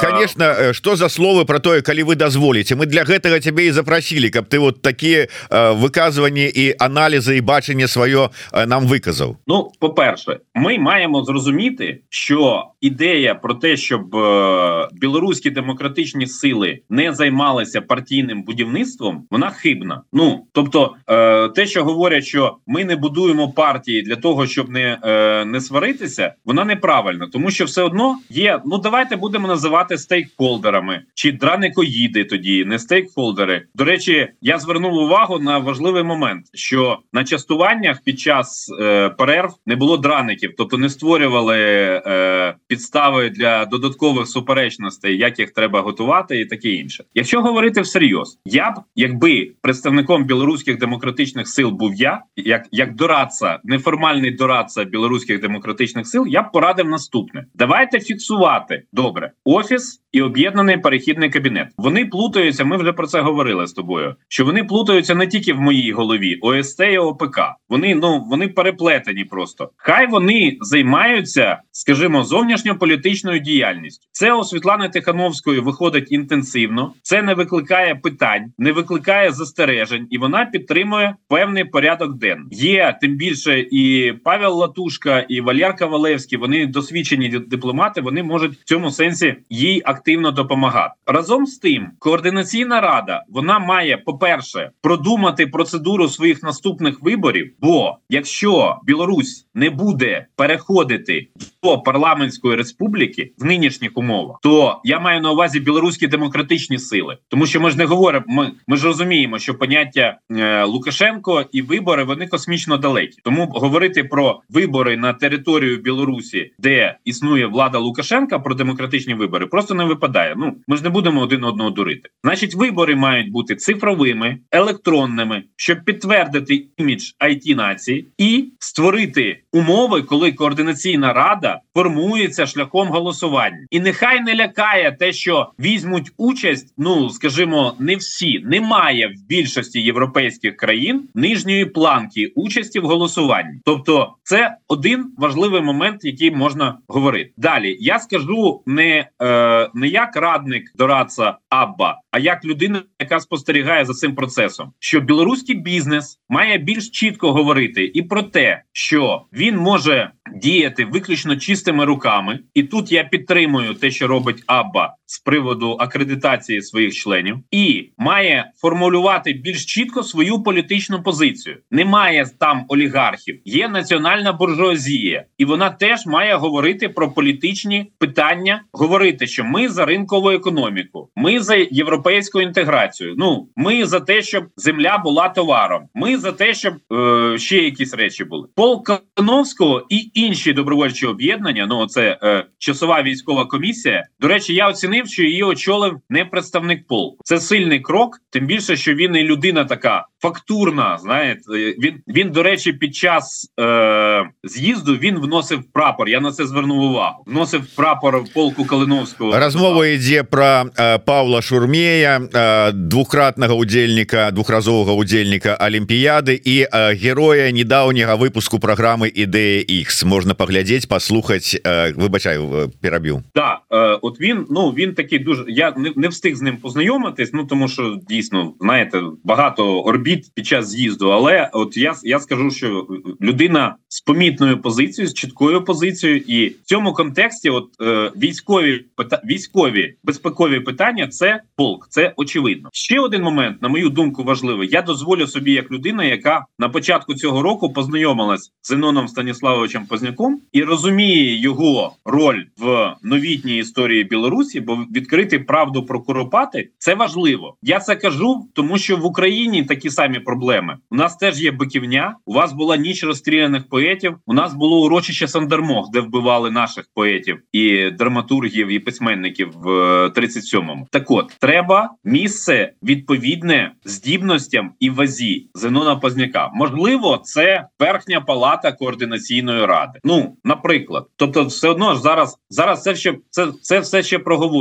конечно, 0.00 0.72
что 0.72 0.96
за 0.96 1.08
словы 1.08 1.44
про 1.44 1.58
тое 1.58 1.82
калі 1.82 2.02
вы 2.02 2.14
дазволіце 2.14 2.74
мы 2.74 2.86
для 2.86 3.04
гэтага 3.04 3.40
цябе 3.40 3.66
і 3.66 3.72
запросілі 3.72 4.30
каб 4.30 4.44
ты 4.44 4.58
вот 4.58 4.82
такія 4.82 5.26
выказванні 5.50 6.46
і 6.46 6.74
аналізы 6.78 7.36
і 7.36 7.40
бачанне 7.40 7.86
сваё 7.86 8.30
нам 8.66 8.86
выказаў 8.86 9.36
Ну 9.46 9.72
по 9.78 9.90
перше 9.90 10.40
ми 10.54 10.78
маємо 10.78 11.24
зрозуміти, 11.24 12.00
що 12.13 12.65
ідея 12.81 13.35
про 13.35 13.53
те, 13.53 13.77
щоб 13.77 14.15
е, 14.15 14.87
білоруські 14.93 15.49
демократичні 15.49 16.27
сили 16.27 16.79
не 16.89 17.13
займалися 17.13 17.81
партійним 17.81 18.43
будівництвом, 18.43 19.27
вона 19.31 19.49
хибна. 19.49 20.01
Ну 20.13 20.45
тобто, 20.51 20.95
е, 21.07 21.49
те, 21.49 21.65
що 21.65 21.83
говорять, 21.83 22.25
що 22.25 22.57
ми 22.67 22.85
не 22.85 22.95
будуємо 22.95 23.51
партії 23.51 24.01
для 24.01 24.15
того, 24.15 24.47
щоб 24.47 24.69
не 24.69 24.97
е, 25.03 25.45
не 25.45 25.61
сваритися, 25.61 26.33
вона 26.45 26.65
неправильна, 26.65 27.27
тому 27.33 27.51
що 27.51 27.65
все 27.65 27.83
одно 27.83 28.17
є. 28.29 28.61
Ну 28.65 28.77
давайте 28.77 29.15
будемо 29.15 29.47
називати 29.47 29.97
стейкхолдерами 29.97 31.01
чи 31.13 31.31
драникоїди. 31.31 32.23
Тоді 32.23 32.65
не 32.65 32.79
стейкхолдери. 32.79 33.65
До 33.75 33.83
речі, 33.83 34.27
я 34.41 34.59
звернув 34.59 34.93
увагу 34.93 35.39
на 35.39 35.57
важливий 35.57 36.03
момент, 36.03 36.45
що 36.53 36.99
на 37.13 37.23
частуваннях 37.23 38.01
під 38.03 38.19
час 38.19 38.75
е, 38.81 39.09
перерв 39.09 39.53
не 39.65 39.75
було 39.75 39.97
драників, 39.97 40.53
тобто 40.57 40.77
не 40.77 40.89
створювали 40.89 42.00
е, 42.07 42.55
підстави 42.67 43.29
для 43.29 43.65
додаткових 43.65 44.27
суперечностей, 44.27 45.17
як 45.17 45.39
їх 45.39 45.51
треба 45.51 45.81
готувати, 45.81 46.39
і 46.39 46.45
таке 46.45 46.69
інше. 46.69 47.03
Якщо 47.13 47.41
говорити 47.41 47.81
всерйоз, 47.81 48.39
я 48.45 48.71
б 48.71 48.73
якби 48.95 49.51
представником 49.61 50.23
білоруських 50.25 50.77
демократичних 50.77 51.47
сил 51.47 51.69
був 51.69 51.95
я, 51.95 52.21
як 52.35 52.67
як 52.71 52.95
дорадца, 52.95 53.59
неформальний 53.63 54.31
дорадца 54.31 54.83
білоруських 54.83 55.41
демократичних 55.41 56.07
сил, 56.07 56.25
я 56.27 56.41
б 56.41 56.51
порадив 56.51 56.87
наступне: 56.89 57.45
давайте 57.55 57.99
фіксувати 57.99 58.83
добре 58.93 59.31
офіс 59.45 60.01
і 60.11 60.21
об'єднаний 60.21 60.77
перехідний 60.77 61.29
кабінет. 61.29 61.67
Вони 61.77 62.05
плутаються. 62.05 62.65
Ми 62.65 62.77
вже 62.77 62.93
про 62.93 63.07
це 63.07 63.21
говорили 63.21 63.67
з 63.67 63.73
тобою. 63.73 64.15
Що 64.27 64.45
вони 64.45 64.63
плутаються 64.63 65.15
не 65.15 65.27
тільки 65.27 65.53
в 65.53 65.61
моїй 65.61 65.91
голові, 65.91 66.39
ОСТ 66.41 66.79
і 66.79 66.97
ОПК. 66.97 67.39
Вони 67.69 67.95
ну 67.95 68.25
вони 68.29 68.47
переплетені 68.47 69.23
просто. 69.23 69.71
Хай 69.77 70.07
вони 70.07 70.57
займаються, 70.61 71.61
скажімо, 71.95 72.23
зовнішньополітичною 72.23 73.39
діяльністю. 73.39 74.07
Це 74.11 74.33
у 74.33 74.43
Світлани 74.43 74.89
Тихановської 74.89 75.59
виходить 75.59 76.11
інтенсивно, 76.11 76.93
це 77.01 77.21
не 77.21 77.33
викликає 77.33 77.95
питань, 77.95 78.53
не 78.57 78.71
викликає 78.71 79.31
застережень, 79.31 80.07
і 80.09 80.17
вона 80.17 80.45
підтримує 80.45 81.15
певний 81.27 81.63
порядок 81.63 82.17
денний. 82.17 82.47
Є 82.51 82.97
тим 83.01 83.15
більше 83.15 83.59
і 83.71 84.13
Павел 84.23 84.53
Латушка, 84.53 85.19
і 85.19 85.41
Валєр 85.41 85.75
Кавалевський. 85.75 86.37
Вони 86.37 86.65
досвідчені 86.65 87.29
дипломати. 87.29 88.01
Вони 88.01 88.23
можуть 88.23 88.53
в 88.53 88.63
цьому 88.63 88.91
сенсі 88.91 89.35
їй 89.49 89.81
активно 89.85 90.31
допомагати. 90.31 90.93
Разом 91.05 91.45
з 91.45 91.57
тим, 91.57 91.87
координаційна 91.99 92.81
рада 92.81 93.23
вона 93.29 93.59
має, 93.59 93.97
по-перше, 93.97 94.71
продумати 94.81 95.47
процедуру 95.47 96.07
своїх 96.07 96.43
наступних 96.43 97.01
виборів. 97.01 97.53
Бо 97.59 97.97
якщо 98.09 98.79
Білорусь 98.83 99.47
не 99.55 99.69
буде 99.69 100.25
переходити 100.35 101.27
до 101.63 101.80
парламентської 101.81 102.55
республіки 102.55 103.33
в 103.37 103.45
нинішніх 103.45 103.91
умовах, 103.95 104.39
то 104.43 104.81
я 104.83 104.99
маю 104.99 105.21
на 105.21 105.31
увазі 105.31 105.59
білоруські 105.59 106.07
демократичні 106.07 106.79
сили, 106.79 107.17
тому 107.27 107.45
що 107.45 107.61
ми 107.61 107.71
ж 107.71 107.77
не 107.77 107.85
говоримо. 107.85 108.25
Ми 108.27 108.51
ми 108.67 108.77
ж 108.77 108.85
розуміємо, 108.85 109.39
що 109.39 109.55
поняття 109.55 110.17
е, 110.31 110.63
Лукашенко 110.63 111.45
і 111.51 111.61
вибори 111.61 112.03
вони 112.03 112.27
космічно 112.27 112.77
далекі. 112.77 113.17
Тому 113.23 113.45
говорити 113.45 114.03
про 114.03 114.41
вибори 114.49 114.97
на 114.97 115.13
територію 115.13 115.77
Білорусі, 115.77 116.51
де 116.59 116.97
існує 117.05 117.45
влада 117.47 117.77
Лукашенка, 117.77 118.39
про 118.39 118.55
демократичні 118.55 119.13
вибори, 119.13 119.47
просто 119.47 119.73
не 119.73 119.85
випадає. 119.85 120.35
Ну 120.37 120.55
ми 120.67 120.77
ж 120.77 120.83
не 120.83 120.89
будемо 120.89 121.21
один 121.21 121.43
одного 121.43 121.69
дурити. 121.69 122.09
Значить, 122.23 122.55
вибори 122.55 122.95
мають 122.95 123.31
бути 123.31 123.55
цифровими, 123.55 124.39
електронними, 124.51 125.43
щоб 125.55 125.83
підтвердити 125.85 126.67
імідж 126.77 127.03
it 127.19 127.55
нації 127.55 128.07
і 128.17 128.51
створити 128.59 129.43
умови, 129.51 130.01
коли 130.01 130.31
координаційна 130.31 131.13
рада 131.13 131.59
формується 131.75 132.45
шляхом 132.45 132.87
голосування, 132.87 133.65
і 133.69 133.79
нехай 133.79 134.19
не 134.19 134.35
лякає 134.35 134.91
те, 134.91 135.13
що 135.13 135.51
візьмуть 135.59 136.11
участь. 136.17 136.73
Ну 136.77 137.09
скажімо, 137.09 137.75
не 137.79 137.95
всі 137.95 138.39
немає 138.39 139.07
в 139.07 139.27
більшості 139.27 139.81
європейських 139.81 140.57
країн 140.57 141.09
нижньої 141.15 141.65
планки 141.65 142.31
участі 142.35 142.79
в 142.79 142.85
голосуванні. 142.85 143.61
Тобто, 143.65 144.15
це 144.23 144.57
один 144.67 145.11
важливий 145.17 145.61
момент, 145.61 146.05
який 146.05 146.31
можна 146.31 146.77
говорити. 146.87 147.31
Далі 147.37 147.77
я 147.79 147.99
скажу 147.99 148.61
не, 148.65 149.09
е, 149.21 149.69
не 149.73 149.87
як 149.87 150.15
радник 150.15 150.71
дорадца 150.75 151.37
Абба, 151.49 152.00
а 152.11 152.19
як 152.19 152.45
людина, 152.45 152.83
яка 152.99 153.19
спостерігає 153.19 153.85
за 153.85 153.93
цим 153.93 154.15
процесом, 154.15 154.73
що 154.79 154.99
білоруський 154.99 155.55
бізнес 155.55 156.19
має 156.29 156.57
більш 156.57 156.89
чітко 156.89 157.33
говорити 157.33 157.91
і 157.93 158.01
про 158.01 158.23
те, 158.23 158.63
що 158.71 159.25
він 159.33 159.57
може 159.57 160.11
діяти 160.35 160.85
виключно 160.85 161.35
чистими 161.35 161.85
руками, 161.85 162.39
і 162.53 162.63
тут 162.63 162.91
я 162.91 163.03
підтримую 163.03 163.73
те, 163.73 163.91
що 163.91 164.07
робить 164.07 164.43
Абба 164.47 164.95
з 165.11 165.19
приводу 165.19 165.77
акредитації 165.79 166.61
своїх 166.61 166.93
членів, 166.93 167.37
і 167.51 167.89
має 167.97 168.51
формулювати 168.55 169.33
більш 169.33 169.65
чітко 169.65 170.03
свою 170.03 170.43
політичну 170.43 171.03
позицію. 171.03 171.57
Немає 171.71 172.27
там 172.39 172.65
олігархів, 172.67 173.39
є 173.45 173.67
національна 173.67 174.33
буржуазія, 174.33 175.25
і 175.37 175.45
вона 175.45 175.69
теж 175.69 176.05
має 176.05 176.35
говорити 176.35 176.89
про 176.89 177.11
політичні 177.11 177.91
питання, 177.97 178.63
говорити, 178.71 179.27
що 179.27 179.43
ми 179.43 179.69
за 179.69 179.85
ринкову 179.85 180.29
економіку, 180.29 181.09
ми 181.15 181.39
за 181.39 181.55
європейську 181.55 182.41
інтеграцію. 182.41 183.15
Ну 183.17 183.47
ми 183.55 183.85
за 183.85 183.99
те, 183.99 184.21
щоб 184.21 184.43
земля 184.55 184.97
була 184.97 185.29
товаром. 185.29 185.83
Ми 185.93 186.17
за 186.17 186.31
те, 186.31 186.53
щоб 186.53 186.73
е, 186.93 187.37
ще 187.37 187.57
якісь 187.57 187.93
речі 187.93 188.23
були. 188.23 188.47
Пол 188.55 188.83
Кановського 189.15 189.85
і 189.89 190.11
інші 190.13 190.53
добровольчі 190.53 191.05
об'єднання. 191.05 191.65
Ну 191.65 191.85
це 191.85 192.17
е, 192.23 192.45
часова 192.57 193.03
військова 193.03 193.45
комісія. 193.45 194.03
До 194.19 194.27
речі, 194.27 194.53
я 194.53 194.69
оцінив, 194.69 195.00
що 195.07 195.23
її 195.23 195.43
очолив 195.43 195.99
не 196.09 196.25
представник 196.25 196.87
полку. 196.87 197.17
Це 197.23 197.39
сильний 197.39 197.79
крок, 197.79 198.19
тим 198.29 198.45
більше, 198.45 198.75
що 198.75 198.93
він 198.93 199.15
і 199.15 199.23
людина 199.23 199.65
така 199.65 200.05
фактурна. 200.21 200.97
Знаєте, 200.97 201.41
він 201.83 201.93
він 202.07 202.31
до 202.31 202.43
речі, 202.43 202.73
під 202.73 202.95
час 202.95 203.53
е, 203.59 204.29
з'їзду 204.43 204.95
він 204.95 205.19
вносив 205.19 205.63
прапор. 205.73 206.09
Я 206.09 206.19
на 206.19 206.31
це 206.31 206.47
звернув 206.47 206.81
увагу. 206.81 207.23
Вносив 207.27 207.75
прапор 207.75 208.23
полку 208.33 208.65
Калиновського. 208.65 209.39
Розмова 209.39 209.87
йде 209.87 210.23
про 210.23 210.63
е, 210.79 210.97
Павла 210.97 211.41
Шурмея, 211.41 212.21
е, 212.33 212.71
двукратного 212.71 213.55
удзельника, 213.55 214.31
двухразового 214.31 214.93
удзельника 214.93 215.57
Олімпіяди 215.61 216.41
і 216.45 216.61
е, 216.73 216.93
героя 216.93 217.51
недавнего 217.51 218.17
випуску 218.17 218.59
програми 218.59 219.11
Ідея 219.15 219.61
X. 219.61 220.05
Можна 220.05 220.33
поглядеть, 220.33 220.87
послухать. 220.87 221.61
Е, 221.67 221.93
вибачаю, 221.97 222.71
переб'ю. 222.81 223.23
Да, 223.35 223.59
е, 223.71 223.99
от 224.01 224.21
він 224.21 224.45
ну 224.49 224.69
він 224.69 224.90
такий 224.91 225.19
дуже. 225.19 225.45
Я 225.47 225.73
не, 225.77 225.93
не 225.95 226.07
встиг 226.07 226.35
з 226.35 226.41
ним 226.41 226.57
познайомитись. 226.57 227.33
Ну 227.33 227.45
тому 227.45 227.67
що 227.67 227.99
дійсно 228.09 228.53
знаєте 228.59 229.01
багато 229.23 229.81
орбіт 229.81 230.31
під 230.35 230.45
час 230.47 230.69
з'їзду. 230.69 231.09
Але 231.09 231.49
от 231.53 231.77
я 231.77 231.95
я 232.03 232.19
скажу, 232.19 232.51
що 232.51 232.87
людина 233.21 233.75
з 233.87 234.01
помітною 234.01 234.61
позицією, 234.61 235.09
з 235.09 235.13
чіткою 235.13 235.63
позицією, 235.63 236.17
і 236.27 236.49
в 236.49 236.63
цьому 236.63 236.93
контексті, 236.93 237.49
от 237.49 237.67
е, 237.81 238.11
військові 238.15 238.85
військові 239.25 239.95
безпекові 240.03 240.59
питання, 240.59 241.07
це 241.07 241.41
полк, 241.55 241.87
це 241.89 242.13
очевидно. 242.17 242.69
Ще 242.73 242.99
один 242.99 243.23
момент, 243.23 243.61
на 243.61 243.67
мою 243.67 243.89
думку, 243.89 244.23
важливий. 244.23 244.69
Я 244.71 244.81
дозволю 244.81 245.27
собі, 245.27 245.51
як 245.51 245.71
людина, 245.71 246.03
яка 246.03 246.45
на 246.59 246.69
початку 246.69 247.13
цього 247.13 247.41
року 247.41 247.73
познайомилась 247.73 248.51
з 248.61 248.67
Зеноном 248.67 249.07
Станіславовичем 249.07 249.85
Позняком 249.85 250.41
і 250.51 250.63
розуміє 250.63 251.41
його 251.41 251.95
роль 252.05 252.43
в 252.57 252.95
новітній 253.03 253.57
історії 253.57 254.03
Білорусі, 254.03 254.61
бо 254.61 254.80
відкрити 254.95 255.39
правду 255.39 255.85
про 255.85 256.01
Куропати 256.01 256.69
це 256.77 256.95
важливо. 256.95 257.57
Я 257.61 257.79
це 257.79 257.95
кажу, 257.95 258.47
тому 258.53 258.77
що 258.77 258.97
в 258.97 259.05
Україні 259.05 259.63
такі 259.63 259.89
самі 259.89 260.19
проблеми. 260.19 260.77
У 260.91 260.95
нас 260.95 261.15
теж 261.15 261.41
є 261.41 261.51
биківня. 261.51 262.15
У 262.25 262.33
вас 262.33 262.53
була 262.53 262.77
ніч 262.77 263.03
розстріляних 263.03 263.69
поетів. 263.69 264.17
У 264.25 264.33
нас 264.33 264.53
було 264.53 264.85
урочище 264.85 265.27
Сандермох, 265.27 265.89
де 265.93 265.99
вбивали 265.99 266.51
наших 266.51 266.85
поетів 266.93 267.39
і 267.51 267.91
драматургів 267.91 268.67
і 268.67 268.79
письменників 268.79 269.51
в 269.55 269.67
37-му. 270.07 270.87
Так 270.91 271.11
от 271.11 271.35
треба 271.39 271.89
місце 272.03 272.73
відповідне 272.83 273.71
здібностям 273.85 274.71
і 274.79 274.89
вазі 274.89 275.49
Зенона 275.53 275.95
Позняка. 275.95 276.49
Можливо, 276.53 277.21
це 277.23 277.67
верхня 277.79 278.21
палата 278.21 278.71
координаційної 278.71 279.65
ради. 279.65 279.99
Ну, 280.03 280.35
наприклад, 280.43 281.07
тобто, 281.15 281.45
все 281.45 281.69
одно 281.69 281.95
ж 281.95 282.01
зараз 282.01 282.37
зараз 282.49 282.83
це 282.83 282.95
ще 282.95 283.17
це, 283.29 283.47
це 283.61 283.79
все 283.79 284.03
ще 284.03 284.19
проговорюється. 284.19 284.60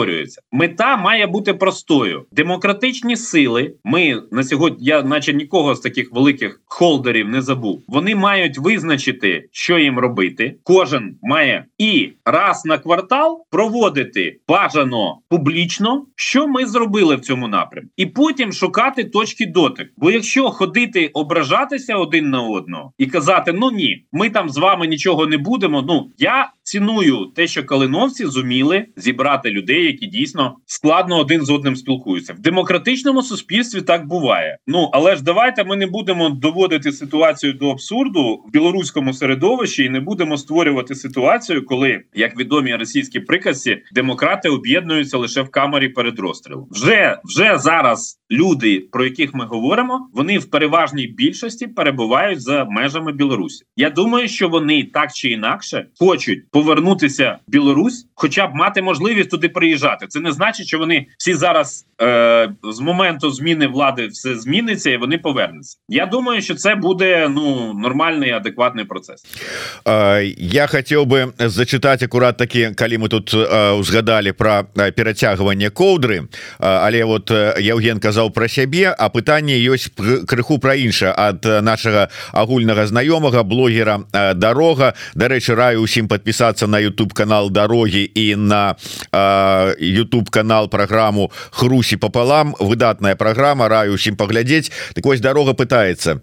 Мета 0.53 0.97
має 0.97 1.27
бути 1.27 1.55
простою: 1.55 2.25
демократичні 2.33 3.17
сили. 3.17 3.75
Ми 3.85 4.23
на 4.31 4.43
сьогодні, 4.45 4.87
я 4.87 5.03
наче 5.03 5.33
нікого 5.33 5.75
з 5.75 5.81
таких 5.81 6.13
великих 6.13 6.61
холдерів 6.67 7.29
не 7.29 7.43
забув. 7.43 7.83
Вони 7.89 8.15
мають 8.15 8.59
визначити, 8.59 9.49
що 9.53 9.79
їм 9.79 9.99
робити. 9.99 10.57
Кожен 10.63 11.17
має 11.23 11.65
і 11.79 12.13
раз 12.25 12.65
на 12.65 12.79
квартал 12.79 13.45
проводити 13.51 14.37
бажано 14.49 15.19
публічно, 15.29 16.07
що 16.17 16.49
ми 16.49 16.67
зробили 16.67 17.17
в 17.17 17.21
цьому 17.21 17.49
напрямку, 17.49 17.91
і 17.97 18.07
потім 18.07 18.53
шукати 18.53 19.05
точки 19.05 19.47
дотик. 19.47 19.93
Бо 19.97 20.11
якщо 20.11 20.51
ходити 20.51 21.11
ображатися 21.15 21.97
один 21.97 22.31
на 22.31 22.43
одного 22.43 22.93
і 22.99 23.07
казати, 23.07 23.53
ну 23.53 23.71
ні, 23.71 24.05
ми 24.13 24.31
там 24.31 24.49
з 24.49 24.59
вами 24.59 24.87
нічого 24.87 25.27
не 25.27 25.39
будемо. 25.39 25.83
Ну 25.83 26.11
я 26.19 26.51
ціную 26.63 27.27
те, 27.35 27.47
що 27.47 27.65
калиновці 27.65 28.27
зуміли 28.27 28.87
зібрати 28.97 29.51
людей, 29.51 29.87
які 29.91 30.07
дійсно 30.07 30.57
складно 30.67 31.19
один 31.19 31.45
з 31.45 31.51
одним 31.51 31.77
спілкуються 31.77 32.33
в 32.33 32.39
демократичному 32.39 33.23
суспільстві. 33.23 33.83
Так 33.83 34.07
буває. 34.07 34.59
Ну 34.67 34.89
але 34.93 35.17
ж 35.17 35.25
давайте 35.25 35.65
ми 35.65 35.77
не 35.77 35.87
будемо 35.87 36.29
доводити 36.29 36.93
ситуацію 36.93 37.53
до 37.53 37.71
абсурду 37.71 38.45
в 38.49 38.51
білоруському 38.53 39.13
середовищі 39.13 39.85
і 39.85 39.89
не 39.89 40.01
будемо 40.01 40.37
створювати 40.37 40.95
ситуацію, 40.95 41.67
коли 41.67 42.01
як 42.15 42.39
відомі 42.39 42.75
російські 42.75 43.21
приказці 43.21 43.79
демократи 43.93 44.49
об'єднуються 44.49 45.19
лише 45.19 45.43
в 45.43 45.51
камері 45.51 45.89
перед 45.89 46.19
розстрілом. 46.19 46.67
Вже 46.71 47.19
вже 47.25 47.59
зараз 47.59 48.21
люди, 48.31 48.89
про 48.93 49.05
яких 49.05 49.35
ми 49.35 49.45
говоримо, 49.45 50.09
вони 50.15 50.39
в 50.39 50.51
переважній 50.51 51.07
більшості 51.07 51.67
перебувають 51.67 52.43
за 52.43 52.65
межами 52.65 53.13
Білорусі. 53.13 53.65
Я 53.77 53.91
думаю, 53.91 54.29
що 54.29 54.49
вони 54.49 54.85
так 54.85 55.13
чи 55.13 55.29
інакше 55.31 55.87
хочуть 55.99 56.51
повернутися 56.51 57.39
в 57.49 57.51
Білорусь, 57.51 58.07
хоча 58.15 58.47
б 58.47 58.55
мати 58.55 58.83
можливість 58.83 59.31
туди 59.31 59.49
приїжджати 59.49 59.80
Це 60.10 60.20
не 60.20 60.32
значить, 60.32 60.68
що 60.68 60.80
вони 60.80 61.08
всі 61.18 61.34
зараз 61.34 61.86
е, 62.02 62.50
з 62.64 62.80
моменту 62.80 63.32
зміни 63.32 63.68
влади 63.68 64.08
все 64.08 64.36
зміниться 64.36 64.90
і 64.90 64.98
вони 64.98 65.18
повернуться. 65.18 65.78
Я 65.90 66.06
думаю, 66.06 66.42
що 66.42 66.56
це 66.56 66.76
буде 66.76 67.30
ну 67.30 67.74
нормальний 67.74 68.32
адекватний 68.32 68.86
процес. 68.86 69.26
Е, 69.88 70.24
я 70.38 70.68
хотів 70.68 71.06
би 71.06 71.28
зачитати 71.40 72.06
акурат 72.06 72.38
такі, 72.38 72.70
калі 72.76 72.98
мы 72.98 73.08
тут 73.08 73.34
е, 73.34 73.72
узгадали 73.72 74.34
про 74.34 74.64
перацягванне 74.74 75.70
коўдры 75.70 76.28
але 76.60 77.04
вот 77.04 77.32
Евген 77.32 78.00
казаў 78.00 78.32
про 78.32 78.48
сябе 78.48 78.92
а 78.92 79.10
пытанне 79.10 79.58
ёсць 79.60 79.90
крыху 80.28 80.58
про 80.60 80.76
інша 80.76 81.14
ад 81.16 81.46
нашага 81.62 82.10
агульнага 82.34 82.86
знаёмага 82.88 83.44
блогера 83.44 84.04
дарога 84.36 84.94
дарэчы 85.16 85.56
раю 85.56 85.82
усім 85.82 86.08
подпісацца 86.08 86.68
на 86.68 86.82
YouTube 86.82 87.14
канал 87.14 87.52
дарогі 87.52 88.12
і 88.16 88.36
на 88.36 88.76
YouTube 89.79 90.31
канал 90.31 90.69
программу 90.69 91.31
хрусі 91.51 91.97
пополам 91.97 92.55
выдатная 92.59 93.17
программа 93.17 93.69
раю 93.69 93.95
усім 93.95 94.17
паглядзець. 94.17 94.73
Так 94.95 95.05
вось 95.05 95.21
дарога 95.21 95.53
пытается 95.53 96.21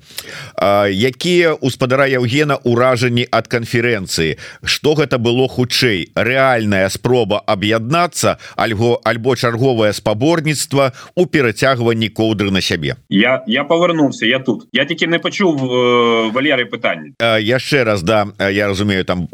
якія 0.89 1.53
у 1.53 1.69
спадара 1.69 2.07
Евгена 2.07 2.57
уражанні 2.63 3.27
ад 3.31 3.47
канферэнцыі? 3.47 4.37
Что 4.63 4.95
гэта 4.95 5.17
было 5.17 5.47
хутчэй? 5.47 6.11
Рэальная 6.15 6.89
спроба 6.89 7.39
аб'яднацца 7.45 8.37
альго 8.55 8.99
альбо 9.03 9.35
чарговае 9.35 9.93
спаборніцтва 9.93 10.93
у 11.15 11.25
перацягванні 11.25 12.09
коўдры 12.09 12.51
на 12.51 12.61
сябе? 12.61 12.97
Я 13.09 13.43
я 13.47 13.63
павярнуўся 13.63 14.25
я 14.25 14.39
тут. 14.39 14.67
Я 14.71 14.85
тільки 14.85 15.07
не 15.07 15.19
пачуў 15.19 15.57
э, 15.57 16.31
валеры 16.31 16.65
пытанне. 16.65 17.13
Яшчэ 17.19 17.83
раз 17.83 18.01
да. 18.01 18.27
Я 18.39 18.67
разумею 18.67 19.05
там 19.05 19.27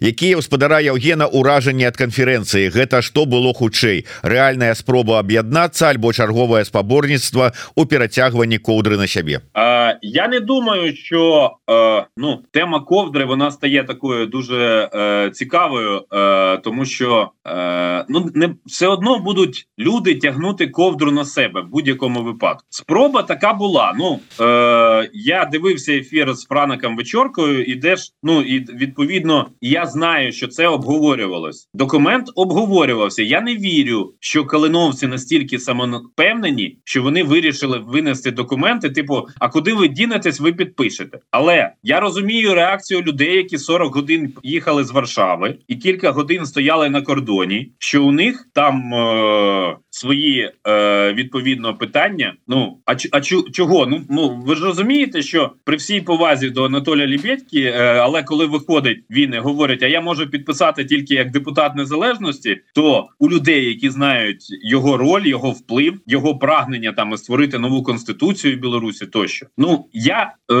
якія 0.00 0.36
гаспадара 0.36 0.80
Евгена 0.80 1.26
уражанні 1.26 1.84
ад 1.84 1.96
канферэнцыі? 1.96 2.70
Гэта 2.70 3.02
что 3.02 3.26
было 3.26 3.43
было 3.43 3.53
хутчэй 3.53 4.05
рэальная 4.21 4.75
спроба 4.75 5.19
аб'яднацца 5.19 5.89
альбо 5.89 6.13
чарговае 6.13 6.65
спаборніцтва 6.65 7.53
у 7.75 7.85
перацягванні 7.85 8.59
коўдры 8.59 8.97
на 8.97 9.07
сябе 9.07 9.41
а, 9.53 9.95
Я 10.01 10.27
не 10.27 10.39
думаю 10.39 10.95
що 10.95 11.51
е, 11.69 12.05
ну 12.17 12.43
тема 12.51 12.79
ковдри 12.79 13.25
вона 13.25 13.51
стає 13.51 13.83
такою 13.83 14.25
дуже 14.25 14.89
е, 14.93 15.31
цікавою 15.33 16.03
е, 16.13 16.57
тому 16.57 16.85
що 16.85 17.31
е, 17.47 18.05
ну 18.09 18.31
не 18.33 18.55
все 18.65 18.87
одно 18.87 19.19
будуть 19.19 19.67
люди 19.79 20.15
тягнути 20.15 20.67
ковдру 20.67 21.11
на 21.11 21.25
себе 21.25 21.61
в 21.61 21.69
будь-якому 21.69 22.23
випадку 22.23 22.63
спроба 22.69 23.23
така 23.23 23.53
була 23.53 23.93
ну 23.97 24.19
е, 24.39 25.09
я 25.13 25.45
дивився 25.45 25.93
ефір 25.93 26.33
з 26.33 26.45
Фраником 26.45 26.97
вечоркою 26.97 27.63
і 27.63 27.75
де 27.75 27.95
ж 27.95 28.11
ну 28.23 28.41
і 28.41 28.59
відповідно 28.59 29.47
я 29.61 29.85
знаю 29.85 30.31
що 30.31 30.47
це 30.47 30.67
обговорювалось 30.67 31.69
документ 31.73 32.31
обговорювався 32.35 33.23
я 33.34 33.40
не 33.40 33.56
вірю 33.56 34.14
що 34.20 34.44
калиновці 34.44 35.06
настільки 35.06 35.58
самопевнені 35.58 36.78
що 36.84 37.02
вони 37.02 37.24
вирішили 37.24 37.78
винести 37.78 38.30
документи 38.30 38.90
типу 38.90 39.28
а 39.38 39.48
куди 39.48 39.74
ви 39.74 39.88
дінетесь 39.88 40.40
ви 40.40 40.52
підпишете 40.52 41.18
але 41.30 41.72
я 41.82 42.00
розумію 42.00 42.54
реакцію 42.54 43.02
людей 43.02 43.36
які 43.36 43.58
40 43.58 43.94
годин 43.94 44.32
їхали 44.42 44.84
з 44.84 44.90
Варшави 44.90 45.58
і 45.68 45.76
кілька 45.76 46.10
годин 46.10 46.46
стояли 46.46 46.90
на 46.90 47.02
кордоні 47.02 47.72
що 47.78 48.04
у 48.04 48.12
них 48.12 48.48
там 48.52 48.94
е 48.94 49.76
свої 49.94 50.52
е 50.66 51.12
відповідно 51.12 51.74
питання. 51.74 52.34
Ну 52.48 52.78
а 52.86 52.94
а 53.12 53.20
чого? 53.20 53.86
Ну 53.86 54.02
ну 54.10 54.42
ви 54.46 54.56
ж 54.56 54.64
розумієте 54.64 55.22
що 55.22 55.50
при 55.64 55.76
всій 55.76 56.00
повазі 56.00 56.50
до 56.50 56.64
Анатолія 56.64 57.06
Лібєдьки, 57.06 57.60
е 57.62 57.98
але 58.02 58.22
коли 58.22 58.46
виходить 58.46 59.04
він 59.10 59.34
і 59.34 59.38
говорить 59.38 59.82
а 59.82 59.86
я 59.86 60.00
можу 60.00 60.30
підписати 60.30 60.84
тільки 60.84 61.14
як 61.14 61.30
депутат 61.30 61.76
незалежності 61.76 62.60
то 62.74 63.06
у 63.18 63.30
людей 63.30 63.64
які 63.68 63.90
знають 63.90 64.46
його 64.62 64.96
роль 64.96 65.26
його 65.26 65.50
вплив 65.50 66.00
його 66.06 66.38
прагнення 66.38 66.92
там 66.92 67.16
створити 67.16 67.58
нову 67.58 67.82
конституцію 67.82 68.56
в 68.56 68.60
Білорусі 68.60 69.06
тощо. 69.06 69.46
Ну 69.58 69.86
я 69.92 70.34
е, 70.52 70.54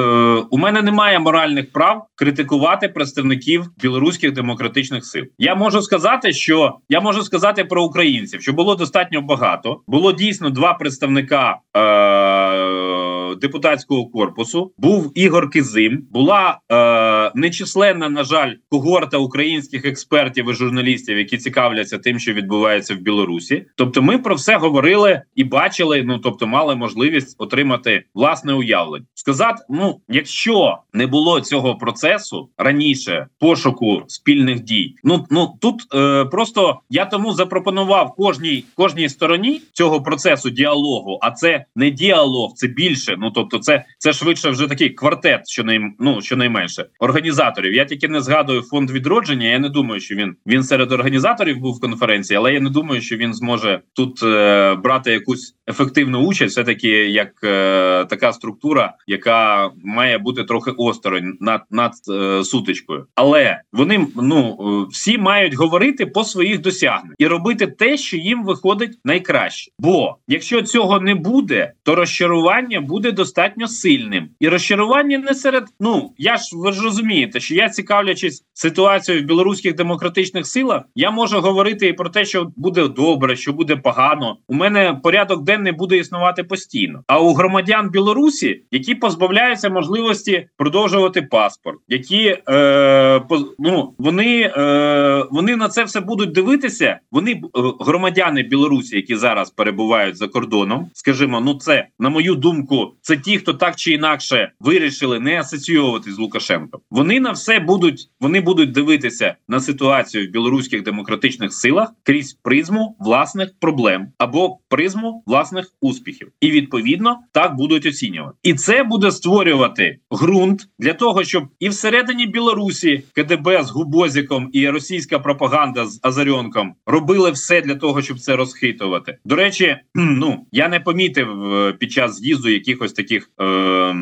у 0.50 0.58
мене 0.58 0.82
немає 0.82 1.18
моральних 1.18 1.72
прав 1.72 2.06
критикувати 2.14 2.88
представників 2.88 3.64
білоруських 3.82 4.32
демократичних 4.32 5.04
сил. 5.04 5.24
Я 5.38 5.54
можу 5.54 5.82
сказати, 5.82 6.32
що 6.32 6.78
я 6.88 7.00
можу 7.00 7.22
сказати 7.22 7.64
про 7.64 7.84
українців, 7.84 8.42
що 8.42 8.52
було 8.52 8.74
достатньо 8.74 9.22
багато. 9.24 9.80
Було 9.86 10.12
дійсно 10.12 10.50
два 10.50 10.74
представника. 10.74 11.56
Е, 11.76 12.93
Депутатського 13.34 14.06
корпусу 14.06 14.72
був 14.78 15.12
Ігор 15.14 15.50
Кизим, 15.50 16.06
була 16.10 16.58
е, 16.72 17.32
нечисленна, 17.34 18.08
на 18.08 18.24
жаль, 18.24 18.52
когорта 18.68 19.18
українських 19.18 19.84
експертів 19.84 20.50
і 20.50 20.54
журналістів, 20.54 21.18
які 21.18 21.38
цікавляться 21.38 21.98
тим, 21.98 22.18
що 22.18 22.32
відбувається 22.32 22.94
в 22.94 22.98
Білорусі. 22.98 23.66
Тобто, 23.76 24.02
ми 24.02 24.18
про 24.18 24.34
все 24.34 24.56
говорили 24.56 25.22
і 25.34 25.44
бачили. 25.44 26.02
Ну 26.02 26.18
тобто, 26.18 26.46
мали 26.46 26.76
можливість 26.76 27.36
отримати 27.38 28.04
власне 28.14 28.52
уявлення. 28.52 29.06
Сказати, 29.14 29.62
ну 29.68 30.00
якщо 30.08 30.78
не 30.92 31.06
було 31.06 31.40
цього 31.40 31.74
процесу 31.74 32.48
раніше 32.58 33.26
пошуку 33.38 34.02
спільних 34.06 34.62
дій, 34.62 34.94
ну 35.04 35.26
ну 35.30 35.48
тут 35.60 35.94
е, 35.94 36.24
просто 36.24 36.80
я 36.90 37.04
тому 37.04 37.32
запропонував 37.32 38.14
кожній 38.14 38.64
кожній 38.74 39.08
стороні 39.08 39.60
цього 39.72 40.02
процесу 40.02 40.50
діалогу. 40.50 41.18
А 41.22 41.30
це 41.30 41.64
не 41.76 41.90
діалог, 41.90 42.52
це 42.54 42.66
більше. 42.66 43.16
Ну 43.24 43.30
тобто, 43.30 43.58
це 43.58 43.84
це 43.98 44.12
швидше 44.12 44.50
вже 44.50 44.66
такий 44.66 44.90
квартет, 44.90 45.48
що 45.48 45.64
най, 45.64 45.80
ну, 45.98 46.22
щонайменше 46.22 46.86
організаторів. 46.98 47.72
Я 47.72 47.84
тільки 47.84 48.08
не 48.08 48.20
згадую 48.20 48.62
фонд 48.62 48.90
відродження. 48.90 49.48
Я 49.48 49.58
не 49.58 49.68
думаю, 49.68 50.00
що 50.00 50.14
він 50.14 50.36
він 50.46 50.62
серед 50.62 50.92
організаторів 50.92 51.58
був 51.58 51.76
в 51.76 51.80
конференції, 51.80 52.36
але 52.36 52.52
я 52.52 52.60
не 52.60 52.70
думаю, 52.70 53.00
що 53.00 53.16
він 53.16 53.34
зможе 53.34 53.80
тут 53.92 54.22
е, 54.22 54.74
брати 54.74 55.12
якусь 55.12 55.54
ефективну 55.68 56.26
участь, 56.26 56.52
все 56.52 56.64
таки 56.64 56.88
як 57.10 57.28
е, 57.44 58.04
така 58.04 58.32
структура, 58.32 58.94
яка 59.06 59.70
має 59.84 60.18
бути 60.18 60.44
трохи 60.44 60.70
осторонь 60.70 61.36
над 61.40 61.60
над 61.70 61.92
е, 62.10 62.44
сутичкою. 62.44 63.06
Але 63.14 63.60
вони 63.72 64.06
ну 64.16 64.58
е, 64.60 64.90
всі 64.90 65.18
мають 65.18 65.54
говорити 65.54 66.06
по 66.06 66.24
своїх 66.24 66.60
досягненнях 66.60 67.14
і 67.18 67.26
робити 67.26 67.66
те, 67.66 67.96
що 67.96 68.16
їм 68.16 68.44
виходить 68.44 68.98
найкраще. 69.04 69.70
Бо 69.78 70.16
якщо 70.28 70.62
цього 70.62 71.00
не 71.00 71.14
буде, 71.14 71.72
то 71.82 71.94
розчарування 71.94 72.80
буде 72.80 73.12
достатньо 73.12 73.68
сильним, 73.68 74.28
і 74.40 74.48
розчарування 74.48 75.18
не 75.18 75.34
серед. 75.34 75.64
Ну 75.80 76.12
я 76.18 76.36
ж 76.36 76.44
ви 76.52 76.72
ж 76.72 76.82
розумієте, 76.82 77.40
що 77.40 77.54
я 77.54 77.68
цікавлячись 77.68 78.44
ситуацією 78.52 79.24
в 79.24 79.26
білоруських 79.26 79.74
демократичних 79.74 80.46
силах, 80.46 80.82
я 80.94 81.10
можу 81.10 81.40
говорити 81.40 81.88
і 81.88 81.92
про 81.92 82.08
те, 82.08 82.24
що 82.24 82.52
буде 82.56 82.88
добре, 82.88 83.36
що 83.36 83.52
буде 83.52 83.76
погано. 83.76 84.36
У 84.48 84.54
мене 84.54 85.00
порядок 85.02 85.42
денний 85.54 85.72
буде 85.72 85.96
існувати 85.96 86.44
постійно. 86.44 87.02
А 87.06 87.20
у 87.20 87.34
громадян 87.34 87.90
Білорусі, 87.90 88.62
які 88.70 88.94
позбавляються 88.94 89.70
можливості 89.70 90.46
продовжувати 90.56 91.22
паспорт, 91.22 91.78
які 91.88 92.36
е, 92.48 93.20
ну 93.58 93.94
вони 93.98 94.52
е, 94.56 95.24
вони 95.30 95.56
на 95.56 95.68
це 95.68 95.84
все 95.84 96.00
будуть 96.00 96.32
дивитися. 96.32 96.98
Вони 97.12 97.32
е, 97.32 97.38
громадяни 97.80 98.42
Білорусі, 98.42 98.96
які 98.96 99.16
зараз 99.16 99.50
перебувають 99.50 100.16
за 100.16 100.28
кордоном, 100.28 100.90
скажімо, 100.94 101.40
ну 101.40 101.54
це 101.54 101.86
на 101.98 102.08
мою 102.08 102.34
думку, 102.34 102.94
це 103.00 103.16
ті, 103.16 103.38
хто 103.38 103.52
так 103.52 103.76
чи 103.76 103.92
інакше 103.92 104.52
вирішили 104.60 105.20
не 105.20 105.40
асоціювати 105.40 106.12
з 106.12 106.18
Лукашенком. 106.18 106.80
Вони 106.90 107.20
на 107.20 107.30
все 107.30 107.60
будуть 107.60 108.08
вони 108.20 108.40
будуть 108.40 108.72
дивитися 108.72 109.34
на 109.48 109.60
ситуацію 109.60 110.28
в 110.28 110.30
білоруських 110.30 110.82
демократичних 110.82 111.52
силах 111.52 111.92
крізь 112.02 112.32
призму 112.32 112.96
власних 112.98 113.50
проблем 113.60 114.08
або 114.18 114.58
призму 114.68 115.22
власних 115.26 115.43
успіхів, 115.80 116.28
і 116.40 116.50
відповідно 116.50 117.18
так 117.32 117.56
будуть 117.56 117.86
оцінювати. 117.86 118.36
І 118.42 118.54
це 118.54 118.84
буде 118.84 119.10
створювати 119.10 119.98
ґрунт 120.12 120.68
для 120.78 120.92
того, 120.92 121.24
щоб 121.24 121.44
і 121.60 121.68
всередині 121.68 122.26
Білорусі 122.26 123.02
КДБ 123.12 123.64
з 123.64 123.70
Губозіком 123.70 124.50
і 124.52 124.68
російська 124.68 125.18
пропаганда 125.18 125.86
з 125.86 126.00
Азарьонком 126.02 126.74
робили 126.86 127.30
все 127.30 127.60
для 127.60 127.74
того, 127.74 128.02
щоб 128.02 128.18
це 128.18 128.36
розхитувати. 128.36 129.18
До 129.24 129.36
речі, 129.36 129.76
ну 129.94 130.46
я 130.52 130.68
не 130.68 130.80
помітив 130.80 131.54
е, 131.54 131.72
під 131.72 131.92
час 131.92 132.16
з'їзду 132.16 132.48
якихось 132.48 132.92
таких 132.92 133.30
е, 133.40 133.94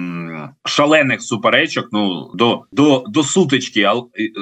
шалених 0.64 1.22
суперечок. 1.22 1.88
Ну 1.92 2.30
до 2.34 2.62
до, 2.72 3.04
до 3.06 3.22
сутички, 3.22 3.88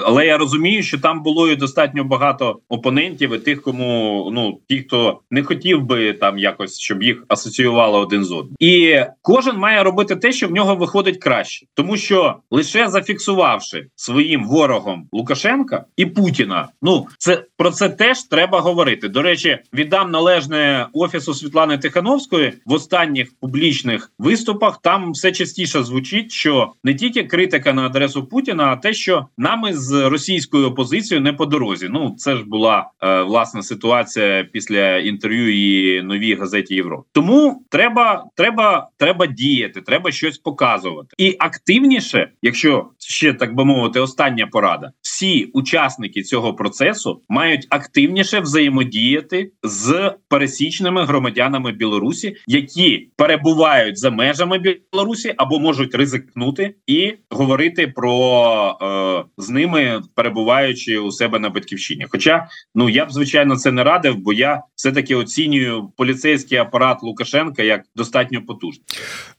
але 0.07 0.27
я 0.27 0.39
розумію, 0.39 0.83
що 0.83 0.99
там 0.99 1.23
було 1.23 1.51
і 1.51 1.57
достатньо 1.57 2.05
багато 2.05 2.61
опонентів 2.69 3.35
і 3.35 3.39
тих, 3.39 3.63
кому 3.63 4.31
ну 4.33 4.61
ті, 4.69 4.79
хто 4.79 5.21
не 5.31 5.43
хотів 5.43 5.83
би 5.83 6.13
там 6.13 6.39
якось, 6.39 6.79
щоб 6.91 7.03
їх 7.03 7.25
асоціювали 7.29 7.99
один 7.99 8.25
з 8.25 8.33
одним, 8.33 8.57
і 8.59 9.01
кожен 9.23 9.57
має 9.57 9.83
робити 9.83 10.17
те, 10.17 10.33
що 10.33 10.49
в 10.49 10.53
нього 10.53 10.77
виходить 10.77 11.19
краще, 11.19 11.67
тому 11.75 11.97
що 11.97 12.37
лише 12.51 12.89
зафіксувавши 12.89 13.87
своїм 13.95 14.45
ворогом 14.49 15.09
Лукашенка 15.13 15.85
і 15.97 16.07
Путіна, 16.07 16.69
ну 16.83 17.07
це 17.19 17.45
про 17.57 17.71
це 17.71 17.89
теж 17.89 18.23
треба 18.23 18.61
говорити. 18.61 19.09
До 19.09 19.23
речі, 19.23 19.59
віддам 19.75 20.11
належне 20.11 20.87
офісу 20.93 21.35
Світлани 21.35 21.79
Тихановської 21.79 22.53
в 22.67 22.73
останніх 22.73 23.33
публічних 23.41 24.13
виступах. 24.19 24.81
Там 24.83 25.13
все 25.13 25.33
частіше 25.33 25.83
звучить, 25.83 26.33
що 26.33 26.73
не 26.85 26.95
тільки 26.95 27.25
критика 27.25 27.73
на 27.73 27.87
адресу 27.87 28.25
Путіна, 28.25 28.65
а 28.65 28.77
те, 28.77 28.93
що 28.93 29.27
нами 29.39 29.75
з 29.75 30.09
російською 30.09 30.67
опозицією 30.67 31.25
не 31.25 31.33
по 31.33 31.47
дорозі. 31.47 31.89
Ну 31.91 32.15
це 32.19 32.37
ж 32.37 32.45
була 32.45 32.91
е, 33.03 33.23
власна 33.23 33.63
ситуація 33.63 34.47
після 34.53 34.99
інтерв'ю 34.99 35.55
і 35.55 36.03
новій 36.03 36.35
газеті 36.35 36.80
Європи. 36.81 37.09
Тому 37.13 37.65
треба, 37.69 38.25
треба, 38.35 38.89
треба 38.97 39.27
діяти, 39.27 39.81
треба 39.81 40.11
щось 40.11 40.39
показувати 40.39 41.15
і 41.19 41.37
активніше, 41.39 42.33
якщо 42.43 42.91
ще 43.11 43.35
так 43.35 43.55
би 43.55 43.65
мовити, 43.65 44.01
остання 44.01 44.47
порада. 44.47 44.93
Всі 45.01 45.45
учасники 45.45 46.23
цього 46.23 46.55
процесу 46.55 47.23
мають 47.29 47.67
активніше 47.71 48.41
взаємодіяти 48.41 49.51
з 49.63 50.13
пересічними 50.29 51.05
громадянами 51.05 51.73
Білорусі, 51.73 52.37
які 52.47 53.11
перебувають 53.17 53.99
за 53.99 54.11
межами 54.11 54.59
Білорусі 54.59 55.35
або 55.37 55.61
можуть 55.61 55.95
ризикнути 55.95 56.75
і 56.87 57.15
говорити 57.31 57.87
про 57.87 58.79
е, 58.83 59.25
з 59.39 59.51
ними 59.51 60.03
перебуваючи 60.15 60.99
у 60.99 61.11
себе 61.11 61.39
на 61.39 61.49
батьківщині. 61.49 62.07
Хоча 62.09 62.49
ну 62.75 62.89
я 62.89 63.05
б 63.05 63.13
звичайно 63.13 63.57
це 63.57 63.73
не 63.73 63.85
радив, 63.85 64.17
бо 64.17 64.33
я 64.33 64.63
все 64.75 64.93
таки 64.93 65.15
оцінюю 65.15 65.93
поліцейський 65.97 66.59
апарат 66.59 67.03
Лукашенка 67.03 67.63
як 67.63 67.83
достатньо 67.97 68.43
потужний. 68.47 68.85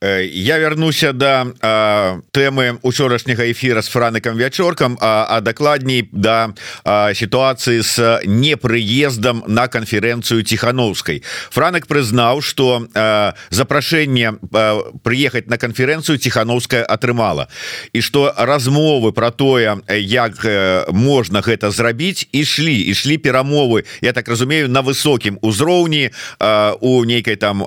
Е, 0.04 0.26
я 0.26 0.60
вернуся 0.60 1.14
до 1.14 1.26
е, 1.26 2.18
теми 2.32 2.78
учорашнього 2.82 3.44
ефіру 3.44 3.61
эфира 3.62 3.82
с 3.82 3.88
франыком 3.88 4.38
вячоркам 4.38 4.98
а, 5.02 5.28
а 5.30 5.42
дакладней 5.42 6.10
да 6.12 6.54
ситуации 7.14 7.82
с 7.82 8.22
непрыездом 8.26 9.44
на 9.48 9.68
конференцию 9.68 10.44
тихохановской 10.44 11.24
франак 11.52 11.86
признаў 11.86 12.42
что 12.42 12.88
запрашэнне 13.50 14.34
приехать 15.04 15.48
на 15.48 15.58
конференцию 15.58 16.18
тихохановская 16.18 16.84
атрымала 16.84 17.50
і 17.94 18.02
что 18.02 18.34
размовы 18.36 19.12
про 19.12 19.30
тое 19.32 19.78
як 19.90 20.44
можна 20.90 21.42
гэта 21.42 21.70
зрабіць 21.70 22.28
ішлі 22.32 22.74
ішлі 22.74 23.18
перамовы 23.18 23.86
я 24.02 24.14
так 24.14 24.28
разумею 24.28 24.70
на 24.70 24.82
высокім 24.82 25.38
узроўні 25.42 26.10
у 26.82 27.06
нейкай 27.06 27.36
там 27.36 27.62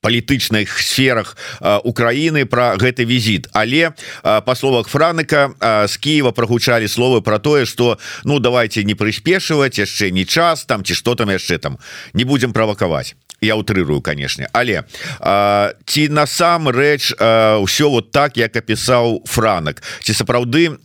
палітычных 0.00 0.78
сферах 0.78 1.36
Украины 1.82 2.46
про 2.46 2.76
гэты 2.76 3.04
візит 3.04 3.48
але 3.52 3.92
по 4.22 4.54
словах 4.54 4.88
франыка 5.30 5.86
с 5.88 5.98
Киева 5.98 6.30
прогучалі 6.30 6.88
словы 6.88 7.22
про 7.22 7.38
тое 7.38 7.64
что 7.64 7.98
ну 8.24 8.38
давайте 8.38 8.84
не 8.84 8.94
прыспешивать 8.94 9.78
яшчэ 9.78 10.10
не 10.10 10.24
час 10.24 10.64
там 10.64 10.84
ці 10.84 10.94
что 10.94 11.14
там 11.14 11.30
яшчэ 11.30 11.58
там. 11.58 11.78
Не 12.14 12.24
будем 12.24 12.52
правакаваць 12.52 13.14
я 13.40 13.56
утрырую 13.56 14.00
конечно. 14.00 14.46
Але 14.52 14.84
а, 15.20 15.72
ці 15.84 16.08
насамрэч 16.08 17.16
ўсё 17.64 17.88
вот 17.88 18.10
так 18.10 18.36
як 18.36 18.56
опісаў 18.56 19.24
франак 19.24 19.82
ці 20.04 20.12
сапраўды 20.12 20.76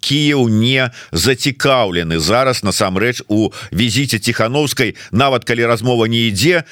Кіев 0.00 0.48
не 0.48 0.90
зацікаўлены 1.12 2.18
зараз 2.18 2.62
насамрэч 2.62 3.22
у 3.28 3.50
візіце 3.72 4.18
тихохановской 4.18 4.96
нават 5.10 5.44
калі 5.44 5.66
размова 5.66 6.06
не 6.06 6.28
ідзе 6.28 6.64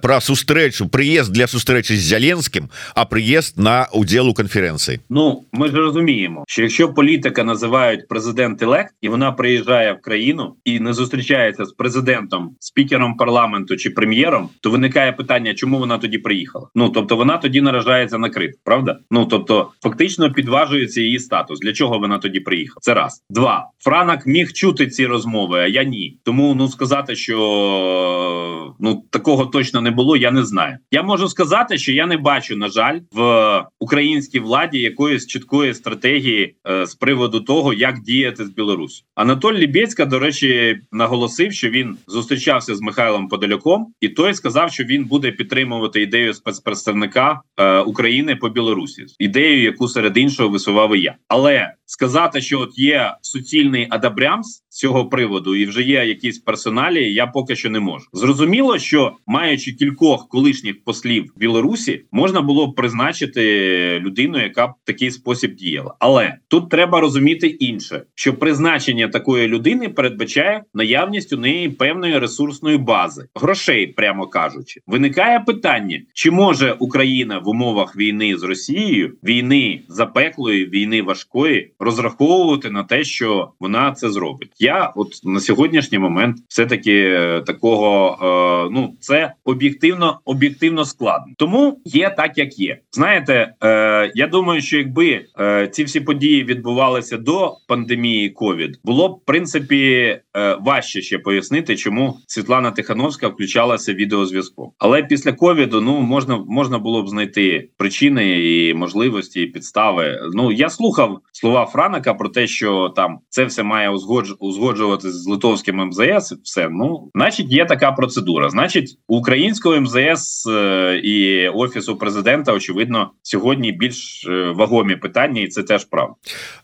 пра 0.00 0.20
сустрэчу 0.20 0.88
прыезд 0.88 1.32
для 1.32 1.46
сустрэчы 1.46 1.96
з 1.96 2.02
зяленскім 2.02 2.70
а 2.94 3.04
прыезд 3.04 3.58
на 3.60 3.88
удзел 3.92 4.28
у 4.28 4.34
конференцыі 4.34 5.00
Ну 5.08 5.44
мы 5.52 5.68
ж 5.68 5.76
розуміємо 5.76 6.44
що 6.60 6.64
якщо 6.64 6.94
політика 6.94 7.44
називають 7.44 8.08
президент 8.08 8.62
елект 8.62 8.94
і 9.00 9.08
вона 9.08 9.32
приїжджає 9.32 9.92
в 9.92 10.00
країну 10.00 10.56
і 10.64 10.80
не 10.80 10.92
зустрічається 10.92 11.64
з 11.64 11.72
президентом 11.72 12.56
спікером 12.58 13.16
парламенту 13.16 13.76
чи 13.76 13.90
прем'єром 13.90 14.48
то 14.60 14.70
виникає 14.70 15.12
питання, 15.12 15.54
чому 15.54 15.78
вона 15.78 15.98
тоді 15.98 16.18
приїхала. 16.18 16.68
Ну 16.74 16.88
тобто 16.88 17.16
вона 17.16 17.38
тоді 17.38 17.60
наражається 17.60 18.18
на 18.18 18.30
крит, 18.30 18.54
правда? 18.64 18.98
Ну 19.10 19.26
тобто, 19.26 19.70
фактично 19.82 20.32
підважується 20.32 21.00
її 21.00 21.18
статус. 21.18 21.60
Для 21.60 21.72
чого 21.72 21.98
вона 21.98 22.18
тоді 22.18 22.40
приїхала? 22.40 22.78
Це 22.80 22.94
раз 22.94 23.24
два 23.30 23.70
Франак 23.78 24.26
міг 24.26 24.52
чути 24.52 24.86
ці 24.86 25.06
розмови, 25.06 25.58
а 25.58 25.66
я 25.66 25.84
ні. 25.84 26.18
Тому 26.24 26.54
ну 26.54 26.68
сказати, 26.68 27.16
що 27.16 28.74
ну 28.80 29.04
такого 29.10 29.46
точно 29.46 29.80
не 29.80 29.90
було. 29.90 30.16
Я 30.16 30.30
не 30.30 30.44
знаю. 30.44 30.78
Я 30.90 31.02
можу 31.02 31.28
сказати, 31.28 31.78
що 31.78 31.92
я 31.92 32.06
не 32.06 32.16
бачу, 32.16 32.56
на 32.56 32.68
жаль, 32.68 32.98
в 33.12 33.64
українській 33.78 34.40
владі 34.40 34.78
якоїсь 34.78 35.26
чіткої 35.26 35.74
стратегії 35.74 36.49
е, 36.68 36.86
з 36.86 36.94
приводу 36.94 37.40
того, 37.40 37.74
як 37.74 38.00
діяти 38.00 38.44
з 38.44 38.50
Білорусі. 38.50 39.04
Анатолій 39.14 39.58
Лібецька, 39.58 40.04
до 40.04 40.18
речі, 40.18 40.80
наголосив, 40.92 41.52
що 41.52 41.70
він 41.70 41.96
зустрічався 42.06 42.74
з 42.74 42.80
Михайлом 42.80 43.28
Подоляком, 43.28 43.94
і 44.00 44.08
той 44.08 44.34
сказав 44.34 44.72
що 44.72 44.84
він 44.84 45.04
буде 45.04 45.30
підтримувати 45.30 46.02
ідею 46.02 46.34
спецпредставника 46.34 47.40
е, 47.56 47.78
України 47.78 48.36
по 48.36 48.48
Білорусі, 48.48 49.04
ідею, 49.18 49.62
яку 49.62 49.88
серед 49.88 50.16
іншого 50.16 50.48
висував 50.48 50.96
і 50.96 51.00
я, 51.00 51.16
але 51.28 51.74
сказати, 51.90 52.40
що 52.40 52.60
от 52.60 52.78
є 52.78 53.14
суцільний 53.22 53.86
адабрямс 53.90 54.64
з 54.68 54.78
цього 54.78 55.08
приводу, 55.08 55.56
і 55.56 55.66
вже 55.66 55.82
є 55.82 56.04
якісь 56.04 56.38
персоналі, 56.38 57.14
я 57.14 57.26
поки 57.26 57.56
що 57.56 57.70
не 57.70 57.80
можу. 57.80 58.06
Зрозуміло, 58.12 58.78
що 58.78 59.16
маючи 59.26 59.72
кількох 59.72 60.28
колишніх 60.28 60.84
послів 60.84 61.32
Білорусі, 61.36 62.04
можна 62.12 62.40
було 62.40 62.66
б 62.66 62.74
призначити 62.74 64.00
людину, 64.00 64.42
яка 64.42 64.66
б 64.66 64.70
такий 64.84 65.10
спосіб 65.10 65.54
діяла. 65.54 65.94
Але 65.98 66.36
тут 66.50 66.68
треба 66.70 67.00
розуміти 67.00 67.46
інше, 67.46 68.02
що 68.14 68.34
призначення 68.34 69.08
такої 69.08 69.48
людини 69.48 69.88
передбачає 69.88 70.62
наявність 70.74 71.32
у 71.32 71.36
неї 71.36 71.68
певної 71.68 72.18
ресурсної 72.18 72.78
бази 72.78 73.26
грошей, 73.34 73.86
прямо 73.86 74.26
кажучи, 74.26 74.80
виникає 74.86 75.40
питання: 75.40 76.00
чи 76.14 76.30
може 76.30 76.76
Україна 76.78 77.38
в 77.38 77.48
умовах 77.48 77.96
війни 77.96 78.36
з 78.36 78.42
Росією, 78.42 79.16
війни 79.24 79.80
запеклої, 79.88 80.66
війни 80.66 81.02
важкої, 81.02 81.72
розраховувати 81.78 82.70
на 82.70 82.84
те, 82.84 83.04
що 83.04 83.52
вона 83.60 83.92
це 83.92 84.10
зробить? 84.10 84.50
Я 84.58 84.92
от 84.96 85.20
на 85.24 85.40
сьогоднішній 85.40 85.98
момент 85.98 86.36
все 86.48 86.66
таки 86.66 86.94
е, 86.94 87.40
такого 87.40 88.18
е, 88.22 88.70
ну 88.72 88.94
це 89.00 89.32
об'єктивно 89.44 90.20
об'єктивно 90.24 90.84
складно. 90.84 91.32
Тому 91.36 91.80
є 91.84 92.10
так, 92.16 92.38
як 92.38 92.58
є. 92.58 92.78
Знаєте, 92.92 93.54
е, 93.62 94.12
я 94.14 94.26
думаю, 94.26 94.62
що 94.62 94.78
якби 94.78 95.20
е, 95.40 95.68
ці 95.68 95.84
всі 95.84 96.00
події 96.00 96.39
відбувалися 96.44 97.16
до 97.16 97.56
пандемії 97.68 98.30
ковід, 98.30 98.80
було 98.84 99.08
в 99.08 99.24
принципі 99.24 100.16
важче 100.60 101.02
ще 101.02 101.18
пояснити, 101.18 101.76
чому 101.76 102.18
Світлана 102.26 102.70
Тихановська 102.70 103.28
включалася 103.28 103.94
відеозв'язком. 103.94 104.72
Але 104.78 105.02
після 105.02 105.32
ковіду 105.32 105.80
ну 105.80 106.00
можна 106.00 106.44
можна 106.48 106.78
було 106.78 107.02
б 107.02 107.08
знайти 107.08 107.68
причини 107.76 108.38
і 108.38 108.74
можливості 108.74 109.42
і 109.42 109.46
підстави. 109.46 110.20
Ну 110.32 110.52
я 110.52 110.70
слухав 110.70 111.20
слова 111.32 111.66
Франака 111.66 112.14
про 112.14 112.28
те, 112.28 112.46
що 112.46 112.92
там 112.96 113.18
це 113.28 113.44
все 113.44 113.62
має 113.62 113.90
узгодж 113.90 114.30
узгоджувати 114.38 115.10
з 115.12 115.26
литовським 115.26 115.76
МЗС. 115.86 116.32
Все 116.42 116.68
ну, 116.70 117.10
значить, 117.14 117.52
є 117.52 117.64
така 117.64 117.92
процедура. 117.92 118.50
Значить, 118.50 118.98
українського 119.08 119.80
МЗС 119.80 120.46
е, 120.46 121.00
і 121.04 121.48
офісу 121.48 121.96
президента 121.96 122.52
очевидно 122.52 123.10
сьогодні 123.22 123.72
більш 123.72 124.26
е, 124.28 124.50
вагомі 124.50 124.96
питання, 124.96 125.40
і 125.40 125.48
це 125.48 125.62
теж 125.62 125.84
правда. 125.84 126.14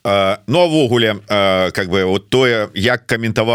Е, 0.07 0.37
ну 0.47 0.69
ввогуле 0.69 1.15
как 1.27 1.89
бы 1.89 2.05
вот 2.05 2.29
тое 2.29 2.67
як 2.73 3.07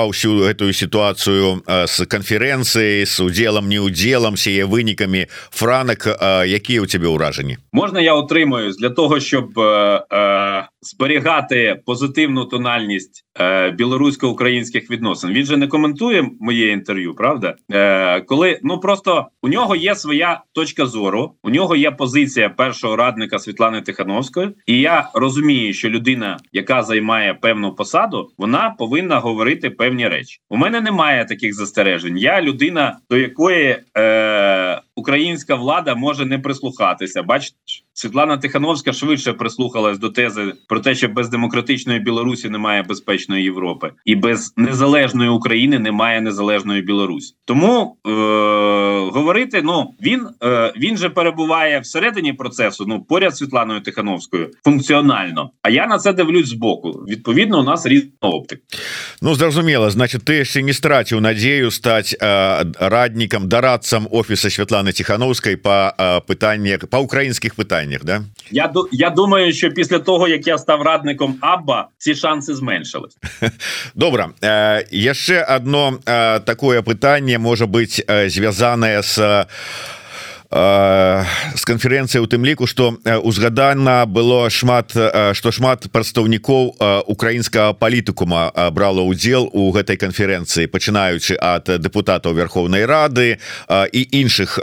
каментаваў 0.03 0.13
всю 0.13 0.45
эту 0.45 0.73
ситуацию 0.73 1.63
с 1.67 2.05
конференцыяй 2.07 3.07
с 3.07 3.21
удзелам 3.21 3.69
не 3.69 3.79
удзелам 3.79 4.37
сее 4.37 4.67
вынікамі 4.67 5.27
франак 5.51 6.07
якія 6.47 6.83
у 6.83 6.87
тебе 6.87 7.09
ўражанні 7.09 7.59
можна 7.73 8.01
я 8.01 8.15
отримуюсь 8.15 8.77
для 8.77 8.91
того 8.91 9.21
щоб 9.21 9.59
е, 9.59 10.03
е, 10.11 10.69
зберігати 10.83 11.81
позитивну 11.87 12.45
тональність 12.45 13.25
е, 13.41 13.71
білорусько-українських 13.71 14.91
відносин. 14.91 15.33
Він 15.33 15.45
же 15.45 15.57
не 15.57 15.67
коментує 15.67 16.31
моє 16.41 16.73
інтерв'ю, 16.73 17.15
правда? 17.15 17.55
Е, 17.73 18.21
Коли 18.21 18.61
ну 18.63 18.81
просто 18.81 19.27
у 19.43 19.49
нього 19.49 19.77
є 19.77 19.95
своя 19.95 20.43
точка 20.53 20.87
зору, 20.87 21.35
у 21.43 21.51
нього 21.51 21.77
є 21.77 21.91
позиція 21.91 22.49
першого 22.49 22.97
радника 22.97 23.39
Світлани 23.39 23.81
Тихановської, 23.81 24.49
і 24.67 24.81
я 24.81 25.11
розумію, 25.15 25.73
що 25.75 25.91
людина, 25.91 26.39
яка 26.53 26.83
займає 26.83 27.35
певну 27.35 27.75
посаду, 27.75 28.31
вона 28.39 28.75
повинна 28.79 29.19
говорити 29.19 29.71
певні 29.71 30.09
речі. 30.09 30.39
У 30.51 30.57
мене 30.57 30.81
немає 30.81 31.25
таких 31.25 31.55
застережень. 31.55 32.19
Я 32.19 32.43
людина, 32.43 32.99
до 33.11 33.17
якої 33.17 33.77
е, 33.99 34.81
українська 34.97 35.55
влада 35.55 35.95
може 35.95 36.27
не 36.27 36.39
прислухатися. 36.39 37.23
Бачите, 37.23 37.57
Світлана 38.03 38.37
Тихановська 38.37 38.93
швидше 38.93 39.33
прислухалась 39.33 39.99
до 39.99 40.09
тези 40.09 40.53
про 40.69 40.81
те, 40.81 40.95
що 40.95 41.09
без 41.09 41.29
демократичної 41.29 42.01
Білорусі 42.01 42.49
немає 42.49 42.83
безпечної 42.83 43.45
Європи, 43.45 43.91
і 44.05 44.15
без 44.15 44.53
незалежної 44.57 45.31
України 45.31 45.79
немає 45.79 46.21
незалежної 46.21 46.83
Білорусі. 46.83 47.35
Тому 47.45 47.97
е- 48.07 48.11
говорити, 49.13 49.63
ну 49.65 49.95
він 50.03 50.27
е- 50.45 50.73
він 50.77 50.97
же 50.97 51.09
перебуває 51.09 51.81
всередині 51.81 52.33
процесу. 52.33 52.85
Ну 52.89 53.03
поряд 53.09 53.35
з 53.35 53.39
Світланою 53.39 53.81
Тихановською 53.81 54.51
функціонально. 54.65 55.51
А 55.63 55.71
я 55.71 55.87
на 55.87 55.99
це 55.99 56.13
дивлюсь 56.13 56.49
збоку. 56.49 56.91
Відповідно, 57.09 57.61
у 57.61 57.65
нас 57.65 57.87
різна 57.87 58.11
оптика. 58.21 58.63
Ну 59.23 59.35
зрозуміло, 59.35 59.91
значить, 59.91 60.25
ти 60.25 60.45
ще 60.45 60.63
не 60.63 60.73
страчив 60.73 61.21
надію 61.21 61.71
стати 61.71 62.17
е- 62.23 62.65
радником, 62.81 63.49
дорадцем 63.49 64.09
офісу 64.11 64.51
Світлани 64.51 64.93
Тихановської 64.93 65.57
по 65.57 65.71
е- 65.71 66.21
питаннях 66.21 66.79
по 66.91 66.99
українських 66.99 67.55
питаннях. 67.92 68.04
Да, 68.04 68.24
я 68.52 68.74
я 68.92 69.10
думаю, 69.10 69.54
що 69.54 69.70
після 69.70 70.00
того 70.00 70.28
як 70.28 70.48
я 70.48 70.58
став 70.58 70.82
радником 70.82 71.36
Абба, 71.42 71.88
ці 71.98 72.16
шанси 72.16 72.56
зменшились. 72.56 73.18
Добра 73.96 74.30
э, 74.42 74.86
яшчэ 74.92 75.42
одно 75.56 76.00
э, 76.06 76.40
такое 76.40 76.82
пытанне 76.82 77.38
можа 77.38 77.66
быть 77.66 78.04
э, 78.08 78.30
звязанае 78.30 79.04
с 79.04 79.48
з 80.53 81.65
канферэнцыі 81.65 82.21
у 82.21 82.29
тым 82.29 82.45
ліку 82.45 82.69
што 82.69 82.93
узгадана 83.25 84.05
было 84.05 84.53
шмат 84.53 84.93
што 85.33 85.49
шмат 85.49 85.89
прадстаўнікоў 85.89 86.77
украінскага 87.09 87.73
палітыкума 87.73 88.53
брала 88.77 89.01
ўдзел 89.01 89.49
у 89.49 89.73
гэтай 89.73 89.97
канферэнцыі 89.97 90.69
пачынаючы 90.69 91.41
ад 91.41 91.73
депутатаў 91.81 92.37
Верховнай 92.37 92.85
Рады 92.85 93.41
і 93.73 94.01
іншых 94.13 94.61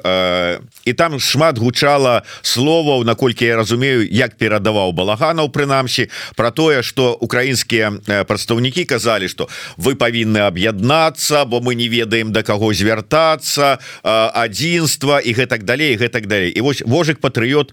і 0.86 0.94
там 0.94 1.18
шмат 1.18 1.58
гучала 1.58 2.22
словаў 2.46 3.02
наколькі 3.02 3.50
я 3.50 3.58
разумею 3.58 4.06
як 4.06 4.38
перадаваў 4.38 4.94
балаганаў 4.94 5.50
прынамсі 5.50 6.14
про 6.38 6.54
тое 6.54 6.86
что 6.86 7.18
украінскія 7.18 7.98
прадстаўнікі 8.30 8.86
казалі 8.86 9.26
что 9.26 9.50
вы 9.82 9.98
павінны 9.98 10.46
аб'яднацца 10.46 11.50
бо 11.50 11.66
мы 11.66 11.74
не 11.74 11.90
ведаем 11.90 12.30
да 12.30 12.46
каго 12.46 12.78
звяртацца 12.78 13.82
адзінства 14.06 15.18
і 15.18 15.34
гэтак 15.34 15.66
далей 15.66 15.79
далей 15.80 15.96
гэтак 15.96 16.28
далей. 16.28 16.52
І 16.52 16.62
вось 16.62 16.84
вожык 16.84 17.20
патрыот 17.20 17.72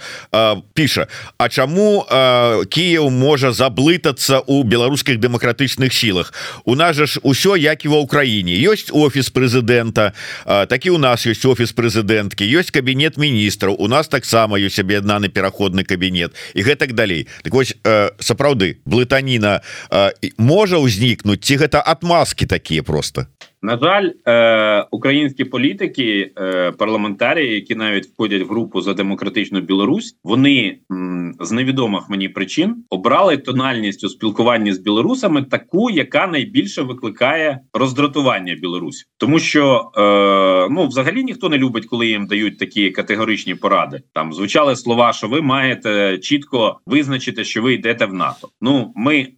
піша 0.74 1.08
А 1.38 1.48
чаму 1.48 2.06
Кіев 2.70 3.10
можа 3.10 3.50
заблытацца 3.52 4.40
у 4.46 4.62
беларускіх 4.62 5.18
дэмакратычных 5.18 5.92
сілах? 5.92 6.32
У 6.64 6.74
нас 6.74 6.96
жа 6.96 7.06
ж 7.06 7.20
усё 7.22 7.56
як 7.56 7.84
і 7.84 7.88
ва 7.88 7.98
ўкраіне. 8.06 8.54
Ёсць 8.54 8.94
офіс 8.94 9.30
прэзідэнта 9.30 10.14
такі 10.46 10.90
у 10.90 10.98
нас 10.98 11.26
ёсць 11.26 11.44
офіс 11.44 11.72
прэзідэнткі 11.72 12.46
ёсць 12.46 12.70
кабінет 12.70 13.18
міністраў 13.18 13.74
у 13.78 13.88
нас 13.88 14.08
таксама 14.08 14.58
ёсць 14.58 14.78
аб'яднаны 14.78 15.28
пераходны 15.28 15.82
кабінет 15.82 16.32
і 16.54 16.62
гэтак 16.62 16.94
далей. 16.94 17.26
Так 17.42 17.54
вось 17.54 17.74
сапраўды 18.20 18.78
блытаніна 18.86 19.60
можа 20.38 20.78
ўзнікнуць 20.78 21.42
ці 21.42 21.58
гэта 21.58 21.82
отмазки 21.82 22.46
такія 22.46 22.82
просто 22.82 23.26
На 23.62 23.78
жаль, 23.78 24.10
е, 24.26 24.86
українські 24.90 25.44
політики, 25.44 26.32
е, 26.38 26.72
парламентарії, 26.72 27.54
які 27.54 27.74
навіть 27.74 28.06
входять 28.06 28.42
в 28.42 28.48
групу 28.48 28.80
за 28.80 28.94
демократичну 28.94 29.60
Білорусь, 29.60 30.16
вони 30.24 30.78
з 31.40 31.52
невідомих 31.52 32.08
мені 32.08 32.28
причин 32.28 32.84
обрали 32.90 33.36
тональність 33.36 34.04
у 34.04 34.08
спілкуванні 34.08 34.72
з 34.72 34.78
білорусами, 34.78 35.42
таку, 35.42 35.90
яка 35.90 36.26
найбільше 36.26 36.82
викликає 36.82 37.60
роздратування 37.72 38.54
Білорусі, 38.54 39.04
тому 39.16 39.38
що 39.38 39.90
е, 39.96 40.68
ну 40.70 40.86
взагалі 40.86 41.24
ніхто 41.24 41.48
не 41.48 41.58
любить, 41.58 41.86
коли 41.86 42.06
їм 42.06 42.26
дають 42.26 42.58
такі 42.58 42.90
категоричні 42.90 43.54
поради. 43.54 44.00
Там 44.14 44.32
звучали 44.32 44.76
слова, 44.76 45.12
що 45.12 45.28
ви 45.28 45.42
маєте 45.42 46.18
чітко 46.18 46.80
визначити, 46.86 47.44
що 47.44 47.62
ви 47.62 47.74
йдете 47.74 48.06
в 48.06 48.14
НАТО. 48.14 48.48
Ну 48.60 48.92
ми 48.96 49.16
е, 49.18 49.28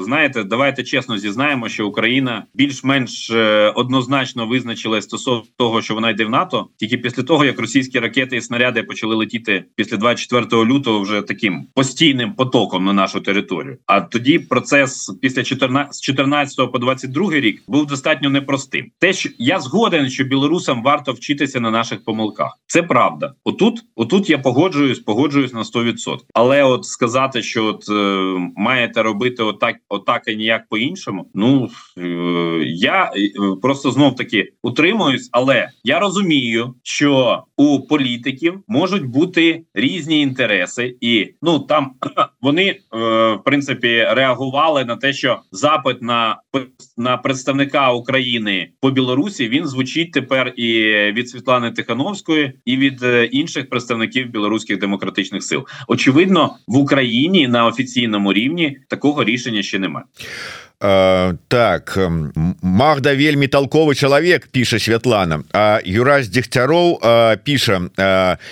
знаєте, 0.00 0.44
давайте 0.44 0.84
чесно 0.84 1.18
зізнаємо, 1.18 1.68
що 1.68 1.88
Україна 1.88 2.44
більш-менш. 2.54 3.32
Е, 3.36 3.72
однозначно 3.74 4.46
визначили 4.46 5.02
стосовно 5.02 5.42
того, 5.56 5.82
що 5.82 5.94
вона 5.94 6.10
йде 6.10 6.24
в 6.24 6.30
НАТО, 6.30 6.68
тільки 6.76 6.98
після 6.98 7.22
того 7.22 7.44
як 7.44 7.60
російські 7.60 7.98
ракети 7.98 8.36
і 8.36 8.40
снаряди 8.40 8.82
почали 8.82 9.14
летіти 9.14 9.64
після 9.74 9.96
24 9.96 10.64
лютого, 10.64 11.00
вже 11.00 11.22
таким 11.22 11.66
постійним 11.74 12.32
потоком 12.32 12.84
на 12.84 12.92
нашу 12.92 13.20
територію. 13.20 13.78
А 13.86 14.00
тоді 14.00 14.38
процес 14.38 15.18
після 15.22 15.42
14, 15.42 15.94
з 15.94 16.00
14 16.00 16.72
по 16.72 16.78
22 16.78 17.30
рік 17.30 17.62
був 17.68 17.86
достатньо 17.86 18.30
непростим. 18.30 18.86
Те, 18.98 19.12
що 19.12 19.28
я 19.38 19.60
згоден, 19.60 20.10
що 20.10 20.24
білорусам 20.24 20.82
варто 20.82 21.12
вчитися 21.12 21.60
на 21.60 21.70
наших 21.70 22.04
помилках, 22.04 22.58
це 22.66 22.82
правда. 22.82 23.32
Отут, 23.44 23.80
отут 23.96 24.30
я 24.30 24.38
погоджуюсь, 24.38 24.98
погоджуюсь 24.98 25.52
на 25.52 25.62
100%. 25.62 26.18
Але 26.34 26.62
от 26.62 26.84
сказати, 26.84 27.42
що 27.42 27.64
от 27.64 27.88
е, 27.90 28.50
маєте 28.56 29.02
робити 29.02 29.42
отак, 29.42 29.76
отак 29.88 30.22
і 30.26 30.36
ніяк 30.36 30.68
по 30.68 30.78
іншому. 30.78 31.30
Ну 31.34 31.68
е, 31.98 32.02
я 32.66 33.12
просто 33.62 33.90
знов 33.90 34.16
таки 34.16 34.52
утримуюсь, 34.62 35.28
але 35.32 35.68
я 35.84 35.98
розумію, 35.98 36.74
що 36.82 37.42
у 37.56 37.80
політиків 37.80 38.60
можуть 38.68 39.06
бути 39.06 39.62
різні 39.74 40.20
інтереси, 40.20 40.96
і 41.00 41.34
ну 41.42 41.58
там 41.58 41.92
вони 42.40 42.64
е, 42.64 42.78
в 43.34 43.40
принципі 43.44 44.06
реагували 44.10 44.84
на 44.84 44.96
те, 44.96 45.12
що 45.12 45.40
запит 45.52 46.02
на 46.02 46.36
на 46.96 47.16
представника 47.16 47.92
України 47.92 48.70
по 48.80 48.90
Білорусі 48.90 49.48
він 49.48 49.66
звучить 49.66 50.12
тепер 50.12 50.52
і 50.56 50.82
від 51.12 51.28
Світлани 51.28 51.70
Тихановської, 51.70 52.52
і 52.64 52.76
від 52.76 53.02
е, 53.02 53.24
інших 53.24 53.68
представників 53.68 54.30
білоруських 54.30 54.78
демократичних 54.78 55.42
сил. 55.42 55.66
Очевидно, 55.88 56.56
в 56.68 56.76
Україні 56.76 57.48
на 57.48 57.66
офіційному 57.66 58.32
рівні 58.32 58.78
такого 58.88 59.24
рішення 59.24 59.62
ще 59.62 59.78
немає. 59.78 60.06
Э, 60.78 61.32
так 61.48 61.96
Магда 62.60 63.14
вельмі 63.14 63.48
толковы 63.48 63.94
чалавек 63.94 64.48
піша 64.52 64.76
Святлана 64.78 65.40
А 65.56 65.80
Юрась 65.80 66.28
Дегтяроў 66.28 67.00
піша 67.44 67.88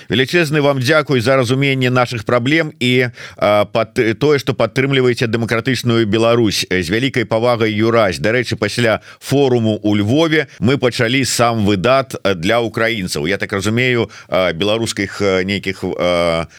велічэзны 0.09 0.65
вам 0.65 0.81
дзякуй 0.81 1.21
за 1.21 1.37
разуменне 1.37 1.91
наших 1.91 2.25
праблем 2.25 2.73
і 2.81 3.13
под 3.37 4.01
тое 4.19 4.39
что 4.39 4.55
падтрымліваеце 4.55 5.27
дэмакратычную 5.27 6.07
Беларусь. 6.07 6.67
З 6.71 6.89
вялікай 6.89 7.25
павагай 7.25 7.73
Юрась. 7.73 8.19
Дарэчы 8.19 8.57
пасля 8.57 9.03
форуму 9.21 9.79
у 9.83 9.95
Львове 9.95 10.49
мы 10.61 10.79
пачалі 10.79 11.25
сам 11.25 11.67
выдат 11.67 12.17
для 12.41 12.61
украінцаў 12.61 13.29
Я 13.29 13.37
так 13.37 13.53
разумею 13.53 14.09
беларускіх 14.31 15.21
нейкіх 15.21 15.85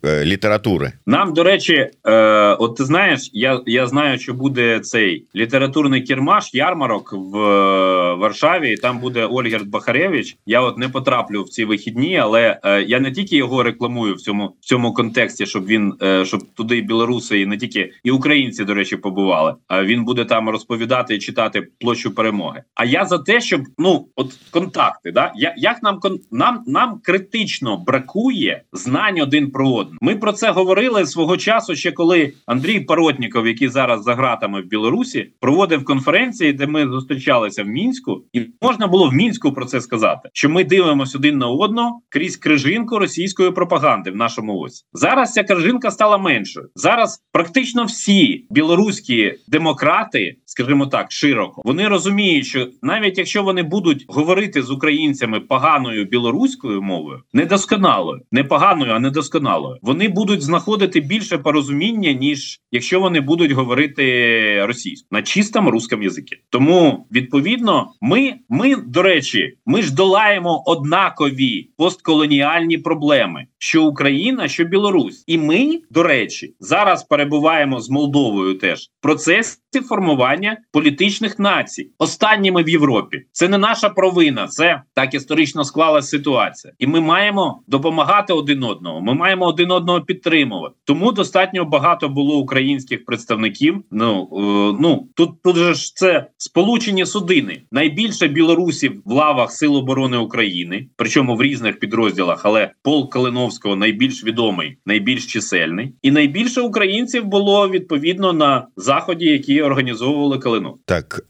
літаратуры 0.04 0.94
нам 1.06 1.34
до 1.34 1.44
речі 1.44 1.90
от 2.04 2.80
ты 2.80 2.86
знаешь 2.86 3.30
я 3.34 3.62
я 3.66 3.88
знаю 3.88 4.20
що 4.20 4.34
буде 4.34 4.80
цей 4.80 5.26
літер 5.36 5.55
літературний 5.56 6.02
кірмаш 6.02 6.54
ярмарок 6.54 7.14
в 7.14 7.38
е, 7.38 8.14
Варшаві. 8.14 8.74
і 8.74 8.78
Там 8.78 9.00
буде 9.00 9.26
Ольгерт 9.26 9.68
Бахаревич. 9.68 10.38
Я 10.46 10.62
от 10.62 10.78
не 10.78 10.90
потраплю 10.90 11.44
в 11.44 11.50
ці 11.50 11.66
вихідні, 11.66 12.18
але 12.18 12.60
е, 12.64 12.82
я 12.82 13.00
не 13.00 13.12
тільки 13.12 13.38
його 13.38 13.64
рекламую 13.64 14.16
в 14.16 14.22
цьому 14.22 14.56
в 14.62 14.66
цьому 14.66 14.94
контексті, 14.94 15.46
щоб 15.46 15.66
він 15.66 15.94
е, 16.02 16.26
щоб 16.26 16.44
туди 16.54 16.82
білоруси 16.82 17.42
і 17.42 17.46
не 17.46 17.58
тільки 17.58 17.92
і 18.04 18.12
українці, 18.12 18.66
до 18.66 18.74
речі, 18.74 18.98
побували. 18.98 19.56
А 19.68 19.84
він 19.84 20.06
буде 20.06 20.26
там 20.26 20.50
розповідати 20.50 21.16
і 21.16 21.20
читати 21.20 21.68
площу 21.80 22.16
перемоги. 22.16 22.64
А 22.76 22.86
я 22.86 23.06
за 23.06 23.18
те, 23.18 23.42
щоб 23.42 23.62
ну 23.78 24.08
от 24.16 24.34
контакти, 24.52 25.12
да 25.12 25.32
я 25.36 25.54
як 25.58 25.84
нам 25.84 26.00
нам 26.32 26.64
нам 26.68 27.00
критично 27.04 27.78
бракує 27.78 28.62
знань 28.74 29.22
один 29.22 29.52
про 29.52 29.70
одного. 29.70 29.98
Ми 30.02 30.16
про 30.16 30.32
це 30.32 30.52
говорили 30.52 31.06
свого 31.06 31.38
часу, 31.38 31.76
ще 31.76 31.92
коли 31.92 32.34
Андрій 32.46 32.80
Паротніков, 32.80 33.48
який 33.48 33.68
зараз 33.68 34.04
за 34.04 34.16
гратами 34.16 34.62
в 34.62 34.66
Білорусі, 34.66 35.30
проводив 35.46 35.86
конференції, 35.86 36.54
де 36.54 36.68
ми 36.68 36.88
зустрічалися 36.88 37.64
в 37.64 37.68
мінську, 37.68 38.24
і 38.34 38.46
можна 38.62 38.88
було 38.88 39.10
в 39.10 39.14
мінську 39.14 39.54
про 39.54 39.66
це 39.66 39.82
сказати, 39.82 40.30
що 40.34 40.50
ми 40.50 40.64
дивимося 40.64 41.18
один 41.18 41.38
на 41.38 41.48
одного 41.48 42.02
крізь 42.10 42.38
крижинку 42.38 43.00
російської 43.00 43.52
пропаганди 43.52 44.12
в 44.12 44.16
нашому 44.16 44.58
ось 44.60 44.86
зараз. 44.94 45.34
Ця 45.34 45.44
крижинка 45.44 45.92
стала 45.92 46.18
меншою. 46.18 46.70
Зараз 46.76 47.24
практично 47.32 47.86
всі 47.86 48.48
білоруські 48.50 49.34
демократи, 49.48 50.36
скажімо 50.56 50.88
так, 50.88 51.12
широко 51.12 51.62
вони 51.66 51.88
розуміють, 51.88 52.46
що 52.46 52.68
навіть 52.82 53.18
якщо 53.18 53.44
вони 53.44 53.64
будуть 53.64 54.06
говорити 54.08 54.62
з 54.62 54.72
українцями 54.72 55.40
поганою 55.40 56.06
білоруською 56.06 56.82
мовою, 56.82 57.22
недосконалою, 57.34 58.22
не 58.32 58.44
поганою, 58.44 58.92
а 58.92 59.00
недосконалою, 59.00 59.78
вони 59.82 60.10
будуть 60.10 60.42
знаходити 60.42 61.00
більше 61.00 61.38
порозуміння, 61.38 62.12
ніж 62.12 62.60
якщо 62.72 63.00
вони 63.00 63.22
будуть 63.22 63.52
говорити 63.52 64.66
російською 64.66 65.08
на 65.12 65.22
чистому 65.22 65.72
русском 65.72 66.04
язикі. 66.04 66.38
Тому 66.50 67.08
відповідно, 67.12 67.92
ми, 68.02 68.34
ми 68.50 68.76
до 68.76 69.02
речі, 69.02 69.58
ми 69.66 69.82
ж 69.82 69.96
долаємо 69.96 70.64
однакові 70.66 71.70
постколоніальні 71.78 72.78
проблеми, 72.78 73.46
що 73.66 73.86
Україна, 73.86 74.48
що 74.48 74.64
Білорусь, 74.64 75.24
і 75.28 75.38
ми 75.38 75.82
до 75.90 76.04
речі, 76.04 76.56
зараз 76.60 77.04
перебуваємо 77.04 77.80
з 77.80 77.90
Молдовою 77.90 78.54
теж 78.54 78.80
в 78.80 79.02
процесі 79.02 79.58
формування 79.90 80.58
політичних 80.72 81.40
націй, 81.40 81.92
останніми 81.98 82.64
в 82.64 82.70
Європі. 82.70 83.18
Це 83.32 83.48
не 83.48 83.58
наша 83.58 83.90
провина, 83.90 84.48
це 84.48 84.82
так 84.94 85.14
історично 85.14 85.64
склалася 85.64 86.08
ситуація, 86.08 86.74
і 86.80 86.88
ми 86.88 87.02
маємо 87.02 87.62
допомагати 87.68 88.34
один 88.34 88.64
одному. 88.64 89.02
Ми 89.02 89.14
маємо 89.14 89.46
один 89.46 89.72
одного 89.72 90.02
підтримувати. 90.02 90.76
Тому 90.84 91.12
достатньо 91.12 91.66
багато 91.66 92.10
було 92.10 92.38
українських 92.38 93.06
представників. 93.06 93.84
Ну 93.92 94.30
е, 94.32 94.78
ну 94.82 95.08
тут 95.16 95.30
тут 95.44 95.56
же 95.56 95.74
ж 95.74 95.96
це 95.96 96.28
сполучені 96.38 97.06
судини. 97.06 97.62
Найбільше 97.72 98.28
білорусів 98.28 99.02
в 99.06 99.12
лавах 99.12 99.52
Сил 99.52 99.76
оборони 99.76 100.18
України, 100.18 100.88
причому 100.96 101.36
в 101.36 101.42
різних 101.42 101.80
підрозділах, 101.80 102.46
але 102.46 102.72
Пол 102.84 103.10
Калиновського 103.60 103.76
найбільш 103.76 104.24
відомий, 104.24 104.78
найбільш 104.86 105.26
чисельний, 105.26 105.94
і 106.02 106.12
найбільше 106.12 106.62
українців 106.62 107.26
було 107.26 107.70
відповідно 107.70 108.34
на 108.34 108.68
заході, 108.78 109.26
які 109.26 109.62
організовували 109.62 110.40
Калину. 110.40 110.78
Так 110.86 111.22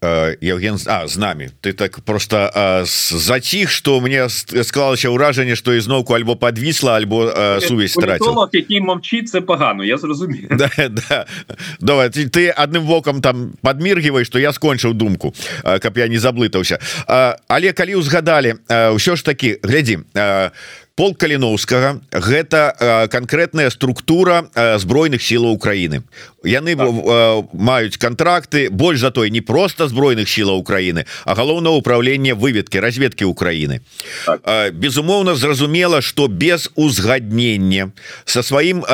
Євген 0.41 0.77
а 0.85 1.07
з 1.07 1.17
нами. 1.17 1.49
Ты 1.61 1.73
так 1.73 1.99
просто 1.99 2.51
э, 2.55 2.85
затих 3.17 3.71
что 3.71 4.01
мне 4.01 4.29
склалася 4.29 5.09
ўражанне 5.09 5.55
что 5.55 5.73
ізноўку 5.73 6.13
альбо 6.13 6.35
подвісла 6.35 6.93
альбо 6.93 7.31
сувязь 7.61 7.91
страціла 7.91 8.49
який 8.53 8.81
мовчить 8.81 9.29
це 9.29 9.41
погано 9.41 9.83
я 9.83 9.97
зрозумею 9.97 10.47
да, 10.51 10.69
да. 10.77 11.25
давай 11.79 12.09
ты, 12.09 12.29
ты 12.29 12.49
адным 12.49 12.85
вокам 12.85 13.21
там 13.21 13.53
подміргивай 13.61 14.25
что 14.25 14.39
я 14.39 14.51
скончыў 14.51 14.93
думку. 14.93 15.33
Каб 15.63 15.97
я 15.97 16.07
не 16.07 16.19
заблытаўся 16.19 16.79
але 17.47 17.71
калі 17.71 17.95
узгадали 17.95 18.55
ўсё 18.69 19.15
ж 19.15 19.25
таки 19.25 19.59
глядзі 19.63 19.99
пол 20.95 21.13
каліновскага 21.15 21.99
гэта 22.11 23.07
конкретная 23.11 23.69
структура 23.69 24.47
збройных 24.79 25.21
сілаў 25.21 25.51
Украины 25.51 26.03
яны 26.43 26.75
так. 26.75 27.51
маюць 27.51 27.97
контракты 27.97 28.69
больш 28.69 28.99
за 28.99 29.11
той 29.11 29.29
не 29.29 29.41
просто 29.41 29.87
збройных 29.87 30.29
сілаў 30.29 30.57
Украины 30.57 31.05
а 31.25 31.35
галоўна 31.35 31.71
управление 31.71 32.33
выведки 32.33 32.77
разведки 32.77 33.23
Украины 33.23 33.81
так. 34.25 34.73
безумоўно 34.73 35.35
зразумела 35.35 36.01
что 36.01 36.27
без 36.27 36.71
узгаднення 36.75 37.91
со 38.23 38.43
сваім 38.43 38.85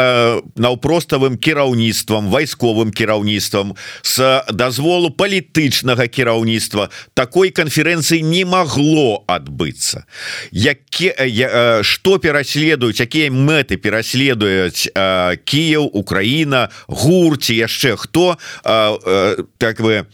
наўпроставым 0.55 1.37
кіраўніцтвам 1.37 2.29
вайсковым 2.29 2.91
кіраўніцтвам 2.91 3.75
с 4.01 4.43
дазволу 4.49 5.11
палітычнага 5.11 6.07
кіраўніцтва 6.07 6.89
такой 7.13 7.51
конференцэнцыі 7.51 8.23
не 8.23 8.45
могло 8.45 9.23
адбыцца 9.27 10.05
які 10.51 11.13
что 11.91 12.17
пераследуюць 12.23 13.03
якія 13.03 13.27
мэты 13.27 13.75
пераследуюць 13.75 14.87
Кіев 15.43 15.91
Украина 15.91 16.69
гурці 16.87 17.51
яшчэ 17.51 17.99
хто 17.99 18.37
так 18.63 19.83
вы 19.83 20.07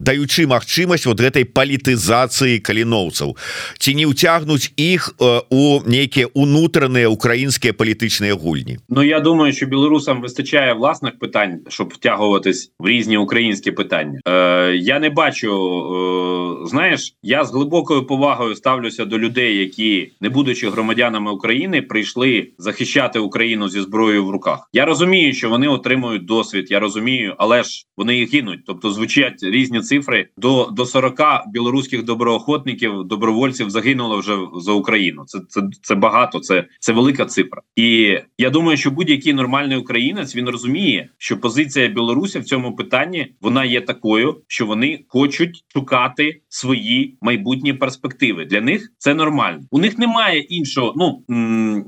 даючы 0.00 0.48
магчымасць 0.48 1.04
вот 1.04 1.20
гэтай 1.20 1.44
палітызацыі 1.44 2.64
каліноўцаў. 2.64 3.36
Ці 3.76 3.90
не 4.00 4.08
ўцягнуць 4.08 4.72
іх 4.80 5.12
у 5.20 5.84
нейкія 5.84 6.32
унутраныя 6.32 7.12
украінскія 7.12 7.76
палітычныя 7.76 8.32
гульні? 8.32 8.80
Ну 8.88 9.04
я 9.04 9.20
думаю 9.20 9.52
що 9.52 9.66
білорусам 9.66 10.24
вистачає 10.24 10.72
власних 10.72 11.18
питань 11.18 11.60
щоб 11.68 11.92
втягуватись 11.92 12.72
в 12.78 12.88
різні 12.88 13.16
українські 13.16 13.70
питання. 13.70 14.20
Е, 14.24 14.72
я 14.76 14.98
не 14.98 15.10
бачу 15.10 15.52
е, 15.52 16.68
знаєш 16.68 17.14
я 17.22 17.44
з 17.44 17.52
глибокою 17.52 18.06
повагою 18.06 18.54
ставлюся 18.56 19.04
до 19.04 19.18
людей 19.18 19.56
які 19.56 20.12
не 20.20 20.28
будучи 20.28 20.68
громадянами 21.10 21.30
України 21.30 21.82
прийшли 21.82 22.52
захищати 22.58 23.18
Україну 23.18 23.68
зі 23.68 23.80
зброєю 23.80 24.26
в 24.26 24.30
руках. 24.30 24.68
Я 24.72 24.84
розумію 24.84 25.32
що 25.32 25.48
вони 25.48 25.68
отримують 25.68 26.24
досвід 26.24 26.70
я 26.70 26.80
розумію 26.80 27.34
але 27.38 27.62
ж 27.62 27.86
вони 27.96 28.16
їх 28.16 28.34
гинуть. 28.34 28.60
Тобто 28.66 28.90
звучать 28.90 29.42
різні 29.42 29.80
цифри. 29.80 30.28
До 30.36 30.68
до 30.72 30.86
40 30.86 31.20
білоруських 31.52 32.02
доброохотників 32.04 33.04
добровольців 33.04 33.70
загинуло 33.70 34.18
вже 34.18 34.36
за 34.54 34.72
Україну. 34.72 35.24
Це 35.26 35.38
це, 35.48 35.60
це 35.82 35.94
багато 35.94 36.40
це 36.40 36.64
це 36.80 36.92
велика 36.92 37.24
цифра. 37.24 37.62
І 37.76 38.18
я 38.38 38.50
думаю 38.50 38.76
що 38.76 38.90
будь-який 38.90 39.32
нормальний 39.32 39.76
українець 39.76 40.36
він 40.36 40.48
розуміє 40.48 41.08
що 41.18 41.40
позиція 41.40 41.88
Білорусі 41.88 42.38
в 42.38 42.44
цьому 42.44 42.76
питанні 42.76 43.34
вона 43.40 43.64
є 43.64 43.80
такою 43.80 44.42
що 44.48 44.66
вони 44.66 45.04
хочуть 45.08 45.64
шукати 45.72 46.40
свої 46.48 47.18
майбутні 47.20 47.72
перспективи. 47.72 48.44
Для 48.44 48.60
них 48.60 48.92
це 48.98 49.14
нормально. 49.14 49.60
У 49.70 49.78
них 49.78 49.98
немає 49.98 50.40
іншого 50.40 50.92
ну 51.00 51.22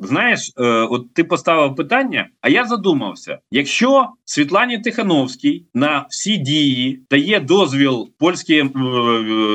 знаєш 0.02 0.52
е 0.58 0.64
от 0.64 1.14
ти 1.14 1.24
поставив 1.24 1.76
питання 1.76 2.28
а 2.40 2.48
я 2.48 2.64
задумався. 2.64 3.38
Якщо 3.50 4.08
Світлані 4.24 4.78
Тихановській 4.78 5.66
на 5.74 6.06
всі 6.10 6.36
дії 6.36 7.02
дає 7.10 7.40
дозвіл 7.40 8.10
польській 8.18 8.58
е, 8.58 8.70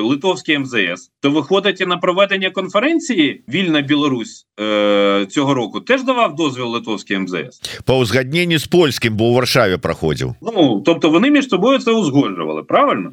литовській 0.04 0.58
МЗС, 0.58 1.12
то 1.28 1.32
виходить 1.32 1.82
і 1.82 1.86
на 1.86 1.98
проведення 1.98 2.50
конференції 2.50 3.44
Вільна 3.50 3.82
Білорусь 3.82 4.48
е, 4.60 5.26
цього 5.30 5.54
року 5.54 5.80
теж 5.80 6.04
давав 6.04 6.36
дозвіл 6.36 6.66
литовський 6.66 7.20
МЗС 7.20 7.62
по 7.86 7.98
узгадненню 7.98 8.60
з 8.60 8.68
польським, 8.68 9.16
бо 9.16 9.26
у 9.26 9.34
Варшаві 9.34 9.78
проходив. 9.78 10.36
Ну 10.42 10.82
тобто 10.86 11.10
вони 11.10 11.32
між 11.32 11.48
собою 11.48 11.80
це 11.80 11.92
узгоджували, 11.92 12.63
правильно? 12.63 13.12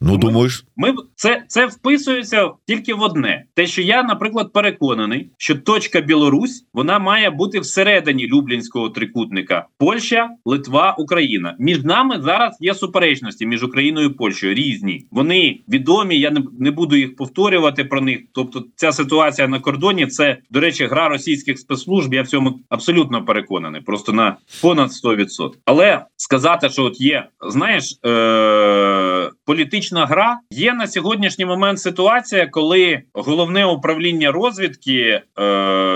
Ну 0.00 0.12
ми, 0.12 0.18
думаєш, 0.18 0.64
ми 0.76 0.94
це 1.14 1.44
це 1.48 1.66
вписується 1.66 2.50
тільки 2.66 2.94
в 2.94 3.02
одне: 3.02 3.44
те, 3.54 3.66
що 3.66 3.82
я, 3.82 4.02
наприклад, 4.02 4.52
переконаний, 4.52 5.30
що 5.38 5.54
точка 5.54 6.00
Білорусь 6.00 6.66
вона 6.74 6.98
має 6.98 7.30
бути 7.30 7.60
всередині 7.60 8.26
Люблінського 8.26 8.88
трикутника 8.88 9.66
Польща, 9.78 10.28
Литва, 10.44 10.96
Україна. 10.98 11.56
Між 11.58 11.84
нами 11.84 12.20
зараз 12.22 12.56
є 12.60 12.74
суперечності 12.74 13.46
між 13.46 13.62
Україною 13.62 14.06
і 14.06 14.12
Польщею. 14.12 14.54
Різні 14.54 15.06
вони 15.10 15.60
відомі. 15.68 16.18
Я 16.18 16.30
не, 16.30 16.42
не 16.58 16.70
буду 16.70 16.96
їх 16.96 17.16
повторювати 17.16 17.55
про 17.84 18.00
них. 18.00 18.20
Тобто, 18.32 18.64
ця 18.76 18.92
ситуація 18.92 19.48
на 19.48 19.60
кордоні 19.60 20.06
це 20.06 20.36
до 20.50 20.60
речі, 20.60 20.86
гра 20.86 21.08
російських 21.08 21.58
спецслужб. 21.58 22.14
Я 22.14 22.22
в 22.22 22.26
цьому 22.26 22.60
абсолютно 22.68 23.24
переконаний, 23.24 23.80
просто 23.80 24.12
на 24.12 24.36
понад 24.62 24.90
100%. 24.90 25.50
Але 25.64 26.04
сказати, 26.16 26.68
що 26.68 26.84
от 26.84 27.00
є, 27.00 27.28
знаєш, 27.48 27.98
е- 28.06 29.30
політична 29.46 30.06
гра 30.06 30.40
є 30.50 30.74
на 30.74 30.86
сьогоднішній 30.86 31.44
момент 31.44 31.80
ситуація, 31.80 32.46
коли 32.46 33.02
головне 33.14 33.66
управління 33.66 34.32
розвідки 34.32 35.00
е- 35.00 35.22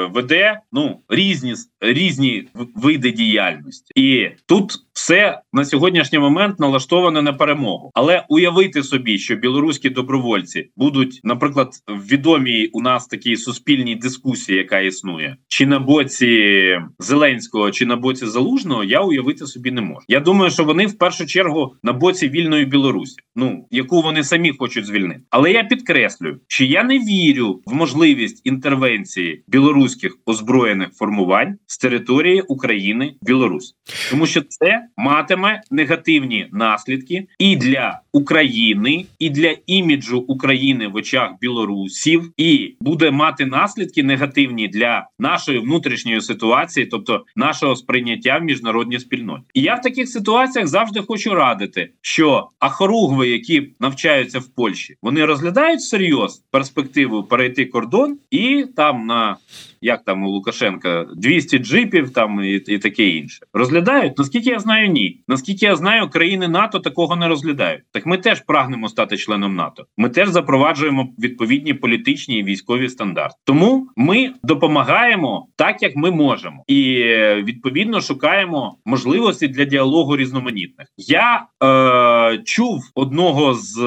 веде 0.04 0.60
ну 0.72 1.00
різні 1.08 1.54
різні 1.80 2.48
види 2.74 3.10
діяльності, 3.10 3.92
і 3.96 4.30
тут 4.46 4.72
все 4.92 5.40
на 5.52 5.64
сьогоднішній 5.64 6.18
момент 6.18 6.60
налаштоване 6.60 7.22
на 7.22 7.32
перемогу. 7.32 7.90
Але 7.94 8.24
уявити 8.28 8.82
собі, 8.82 9.18
що 9.18 9.36
білоруські 9.36 9.90
добровольці 9.90 10.70
будуть, 10.76 11.20
наприклад, 11.24 11.68
відомі 11.88 12.66
у 12.66 12.80
нас 12.80 13.06
такій 13.06 13.36
суспільній 13.36 13.94
дискусії, 13.94 14.58
яка 14.58 14.80
існує, 14.80 15.36
чи 15.48 15.66
на 15.66 15.78
боці 15.78 16.78
Зеленського, 16.98 17.70
чи 17.70 17.86
на 17.86 17.96
боці 17.96 18.26
Залужного, 18.26 18.84
я 18.84 19.00
уявити 19.00 19.46
собі 19.46 19.70
не 19.70 19.80
можу. 19.80 20.04
Я 20.08 20.20
думаю, 20.20 20.50
що 20.50 20.64
вони 20.64 20.86
в 20.86 20.98
першу 20.98 21.26
чергу 21.26 21.74
на 21.82 21.92
боці 21.92 22.28
вільної 22.28 22.64
Білорусі, 22.64 23.16
ну 23.40 23.66
яку 23.70 24.02
вони 24.02 24.24
самі 24.24 24.52
хочуть 24.58 24.86
звільнити. 24.86 25.20
Але 25.30 25.52
я 25.52 25.64
підкреслюю, 25.64 26.40
що 26.46 26.64
я 26.64 26.84
не 26.84 26.98
вірю 26.98 27.60
в 27.66 27.74
можливість 27.74 28.40
інтервенції 28.44 29.42
білоруських 29.48 30.18
озброєних 30.26 30.88
формувань 30.92 31.58
з 31.66 31.78
території 31.78 32.40
України 32.40 33.14
в 33.22 33.26
Білорусь, 33.26 33.74
тому 34.10 34.26
що 34.26 34.42
це 34.48 34.86
матиме 34.96 35.60
негативні 35.70 36.48
наслідки 36.52 37.26
і 37.38 37.56
для 37.56 38.00
України, 38.12 39.04
і 39.18 39.30
для 39.30 39.56
іміджу 39.66 40.24
України 40.28 40.88
в 40.88 40.94
очах 40.94 41.30
білорусів, 41.40 42.32
і 42.36 42.76
буде 42.80 43.10
мати 43.10 43.46
наслідки 43.46 44.02
негативні 44.02 44.68
для 44.68 45.06
нашої 45.18 45.58
внутрішньої 45.58 46.20
ситуації, 46.20 46.86
тобто 46.86 47.24
нашого 47.36 47.76
сприйняття 47.76 48.38
в 48.38 48.42
міжнародній 48.42 48.98
спільноті. 48.98 49.44
І 49.54 49.62
я 49.62 49.74
в 49.74 49.80
таких 49.80 50.08
ситуаціях 50.08 50.68
завжди 50.68 51.00
хочу 51.00 51.34
радити, 51.34 51.92
що 52.00 52.48
ахоругви, 52.58 53.29
які 53.30 53.72
навчаються 53.80 54.38
в 54.38 54.46
Польщі, 54.46 54.96
вони 55.02 55.24
розглядають 55.24 55.82
серйоз 55.82 56.42
перспективу 56.50 57.24
перейти 57.24 57.64
кордон 57.64 58.18
і 58.30 58.66
там 58.76 59.06
на 59.06 59.36
як 59.80 60.04
там 60.04 60.22
у 60.22 60.28
Лукашенка 60.28 61.06
200 61.16 61.58
джипів 61.58 62.12
там 62.12 62.44
і, 62.44 62.54
і 62.54 62.78
таке 62.78 63.08
інше 63.08 63.38
розглядають. 63.52 64.18
Наскільки 64.18 64.50
я 64.50 64.58
знаю, 64.58 64.88
ні. 64.88 65.22
Наскільки 65.28 65.66
я 65.66 65.76
знаю, 65.76 66.10
країни 66.10 66.48
НАТО 66.48 66.78
такого 66.78 67.16
не 67.16 67.28
розглядають. 67.28 67.82
Так 67.92 68.06
ми 68.06 68.18
теж 68.18 68.40
прагнемо 68.40 68.88
стати 68.88 69.16
членом 69.16 69.56
НАТО. 69.56 69.86
Ми 69.96 70.08
теж 70.08 70.28
запроваджуємо 70.28 71.08
відповідні 71.18 71.74
політичні 71.74 72.38
і 72.38 72.42
військові 72.42 72.88
стандарти. 72.88 73.36
Тому 73.44 73.88
ми 73.96 74.32
допомагаємо 74.42 75.48
так, 75.56 75.82
як 75.82 75.96
ми 75.96 76.10
можемо, 76.10 76.64
і 76.66 77.04
відповідно 77.44 78.00
шукаємо 78.00 78.78
можливості 78.84 79.48
для 79.48 79.64
діалогу 79.64 80.16
різноманітних. 80.16 80.88
Я 80.96 81.46
е, 81.62 82.42
чув 82.44 82.82
одного 82.94 83.54
з 83.54 83.80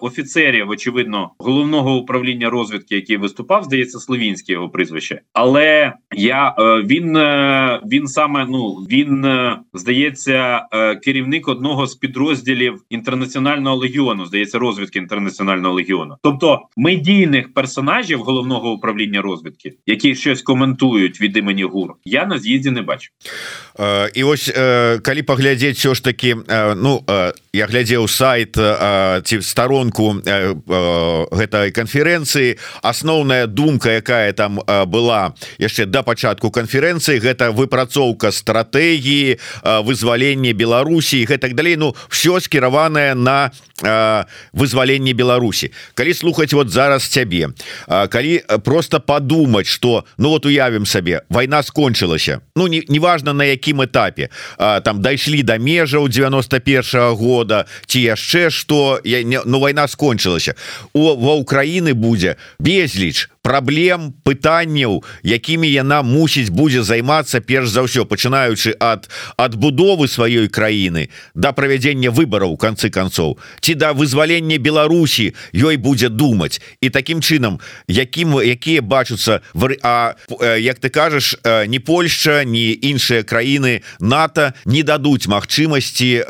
офіцерів, 0.00 0.70
очевидно, 0.70 1.30
головного 1.38 1.96
управління 1.96 2.50
розвідки, 2.50 2.94
який 2.94 3.16
виступав, 3.16 3.64
здається, 3.64 3.98
словінське 3.98 4.52
його 4.52 4.68
прізвище. 4.68 5.20
Але 5.33 5.93
я 6.15 6.55
він 6.85 7.17
він 7.91 8.07
саме 8.07 8.45
ну 8.49 8.67
він 8.91 9.25
здається 9.73 10.61
керівник 11.03 11.47
одного 11.47 11.87
з 11.87 11.95
підрозділів 11.95 12.81
інтернаціонального 12.89 13.75
легіону. 13.75 14.25
Здається, 14.25 14.59
розвідки 14.59 14.99
інтернаціонального 14.99 15.73
легіону. 15.73 16.15
Тобто 16.23 16.61
медійних 16.77 17.53
персонажів 17.53 18.19
головного 18.19 18.71
управління 18.71 19.21
розвідки, 19.21 19.73
які 19.85 20.15
щось 20.15 20.41
коментують 20.41 21.21
від 21.21 21.37
імені 21.37 21.63
ГУР, 21.63 21.93
я 22.05 22.25
на 22.25 22.39
з'їзді 22.39 22.71
не 22.71 22.81
бачу. 22.81 23.09
І 24.13 24.23
ось 24.23 24.51
калі 25.03 25.23
паглядзець 25.23 25.77
все 25.77 25.95
ж 25.95 26.03
таки 26.03 26.35
ну 26.75 27.03
я 27.53 27.65
глядзеў 27.65 28.07
сайт 28.07 28.57
ці 29.23 29.41
старонку 29.41 30.21
гэтай 31.31 31.71
канферэнцыі 31.73 32.57
асноўная 32.83 33.47
думка 33.47 33.91
якая 33.97 34.33
там 34.33 34.59
была 34.85 35.22
яшчэ 35.58 35.86
да 35.86 36.02
пачатку 36.02 36.50
канферэнцыі 36.50 37.22
гэта 37.22 37.50
выпрацоўка 37.54 38.32
стратэгіі 38.32 39.38
вызвалення 39.86 40.52
Беларусі 40.52 41.24
гэтак 41.24 41.54
далей. 41.54 41.76
Ну 41.76 41.94
все 42.08 42.40
скіраванае 42.40 43.14
на 43.14 43.50
вызваленне 44.52 45.12
Беларусі. 45.12 45.72
Калі 45.94 46.14
слухаць 46.14 46.52
вот 46.52 46.70
зараз 46.70 47.02
цябе 47.08 47.50
калі 47.88 48.42
просто 48.64 49.00
подумать 49.00 49.66
что 49.66 50.04
ну 50.18 50.28
вот 50.30 50.46
уявім 50.46 50.86
сабе 50.86 51.22
война 51.28 51.62
скончылася. 51.62 52.40
Ну 52.56 52.66
не 52.66 52.82
неважно 52.88 53.32
на 53.32 53.44
якім 53.44 53.82
этапе. 53.82 54.28
Там 54.58 55.02
дайшлі 55.02 55.42
до 55.42 55.58
межаў 55.58 56.08
91 56.08 56.82
-го 56.82 57.14
года 57.14 57.64
ці 57.86 58.00
яшчэ 58.00 58.50
что 58.50 59.00
я 59.04 59.22
не 59.22 59.40
ну 59.44 59.60
война 59.60 59.88
скончылася. 59.88 60.54
У 60.92 61.16
ва 61.16 61.34
Украіны 61.34 61.94
будзе 61.94 62.36
безліч 62.58 63.28
праблем 63.44 64.14
пытанняў 64.24 65.04
якімі 65.22 65.68
яна 65.68 66.00
мусіць 66.00 66.48
будзе 66.48 66.80
займацца 66.80 67.44
перш 67.44 67.68
за 67.68 67.84
ўсё 67.84 68.08
пачынаючы 68.08 68.72
ад 68.80 69.04
адбудовы 69.36 70.08
сваёй 70.08 70.48
краіны 70.48 71.12
да 71.36 71.52
правядзення 71.52 72.08
выбараў 72.08 72.56
канцы 72.56 72.88
канцоў 72.88 73.36
ці 73.60 73.76
да 73.76 73.92
вызвалення 73.92 74.56
Беларусі 74.56 75.36
ёй 75.52 75.76
будзе 75.76 76.08
думаць. 76.08 76.64
І 76.80 76.88
таким 76.88 77.20
чынам 77.20 77.60
якім 77.86 78.40
якія 78.40 78.80
бачуцца 78.80 79.44
А 79.82 80.16
як 80.56 80.78
ты 80.80 80.88
кажаш 80.88 81.36
не 81.68 81.78
Польшча 81.84 82.44
не 82.44 82.72
іншыя 82.72 83.28
краіны 83.28 83.84
НАТО 84.00 84.54
не 84.64 84.80
дадуць 84.82 85.28
магчымасці 85.28 86.24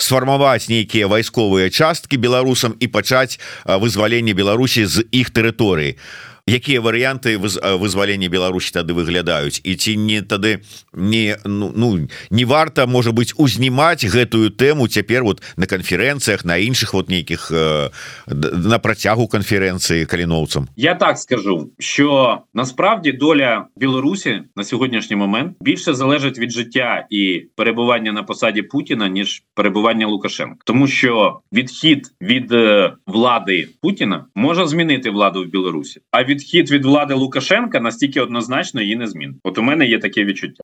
сфармаваць 0.00 0.72
нейкія 0.72 1.06
вайсковыя 1.06 1.68
часткі 1.68 2.16
беларусам 2.16 2.72
і 2.80 2.88
пачаць 2.88 3.36
вызваленне 3.68 4.32
Беларусі 4.32 4.88
з 4.88 5.04
іх 5.12 5.28
тэрыторыі 5.36 6.00
якія 6.49 6.81
варыянты 6.81 7.37
вызвалення 7.37 8.29
Беларусі 8.29 8.73
тады 8.73 8.93
выглядаюць 8.97 9.61
і 9.63 9.75
ці 9.75 9.97
не 9.97 10.21
тады 10.21 10.61
не 10.93 11.37
ну, 11.45 11.71
ну 11.75 12.07
не 12.29 12.45
варта 12.45 12.87
можа 12.87 13.11
быть 13.11 13.33
узнімаць 13.37 14.05
гэтую 14.05 14.49
тэму 14.49 14.87
цяпер 14.87 15.23
вот 15.23 15.41
на 15.57 15.67
канферэнцыях 15.67 16.45
на 16.45 16.57
іншых 16.57 16.93
вот 16.93 17.09
нейкіх 17.09 17.51
э, 17.51 17.89
на 18.27 18.79
працягу 18.79 19.27
канферэнцыі 19.27 20.05
каліноўцам 20.05 20.67
Я 20.75 20.95
так 20.95 21.17
скажу 21.17 21.71
що 21.79 22.41
насправді 22.53 23.11
доля 23.11 23.65
Білорусі 23.75 24.41
на 24.55 24.63
сьогоднішній 24.63 25.15
момент 25.15 25.57
більше 25.61 25.93
залежить 25.93 26.39
від 26.39 26.51
життя 26.51 27.05
і 27.09 27.45
перебування 27.55 28.11
на 28.11 28.23
посаді 28.23 28.61
Путіна 28.61 29.09
ніж 29.09 29.43
перебування 29.53 30.07
Лукашенка, 30.07 30.57
тому 30.65 30.87
що 30.87 31.39
відхід 31.53 32.11
від 32.21 32.51
е, 32.51 32.93
влади 33.07 33.69
Путіна 33.81 34.25
може 34.35 34.67
змінити 34.67 35.09
владу 35.09 35.43
в 35.43 35.45
Білорусі, 35.45 36.01
а 36.11 36.23
відхід 36.34 36.70
від 36.70 36.84
влади 36.84 37.14
Лукашенка 37.14 37.80
настільки 37.80 38.20
однозначно 38.20 38.82
її 38.82 38.96
не 38.96 39.06
змін. 39.06 39.34
От 39.42 39.58
у 39.58 39.62
мене 39.62 39.86
є 39.86 39.98
таке 39.98 40.24
відчуття. 40.24 40.62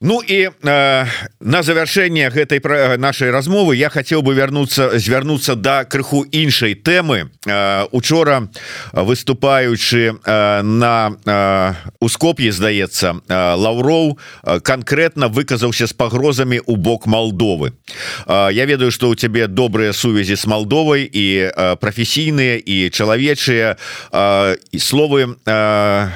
Ну 0.00 0.20
і 0.26 0.50
э, 0.50 1.06
на 1.40 1.62
завяршэнне 1.62 2.28
гэтай 2.28 2.60
пра 2.60 2.98
нашай 2.98 3.30
размовы 3.30 3.76
я 3.78 3.88
хацеў 3.88 4.26
бы 4.26 4.34
вярнуцца 4.34 4.98
звярнуцца 4.98 5.54
да 5.54 5.84
крыху 5.86 6.26
іншай 6.28 6.74
тэмы 6.74 7.30
э, 7.46 7.86
учора 7.92 8.50
выступаючы 8.92 10.18
э, 10.18 10.62
на 10.62 11.14
э, 11.24 11.74
ускоп'і 12.00 12.50
здаецца 12.50 13.14
э, 13.16 13.54
лаўроў 13.54 14.18
э, 14.18 14.60
конкретно 14.60 15.28
выказаўся 15.28 15.86
з 15.86 15.92
пагрозамі 15.94 16.60
у 16.66 16.76
бок 16.76 17.06
Малдовы 17.06 17.72
э, 18.26 18.50
Я 18.52 18.66
ведаю 18.66 18.90
что 18.90 19.08
у 19.08 19.14
цябе 19.14 19.46
добрыя 19.46 19.92
сувязі 19.92 20.36
з 20.36 20.46
Малдовай 20.46 21.06
і 21.06 21.48
э, 21.48 21.76
прафесійныя 21.76 22.58
і 22.58 22.90
чалавечыя 22.90 23.76
э, 24.12 24.56
словы 24.76 25.38
э, 25.46 26.08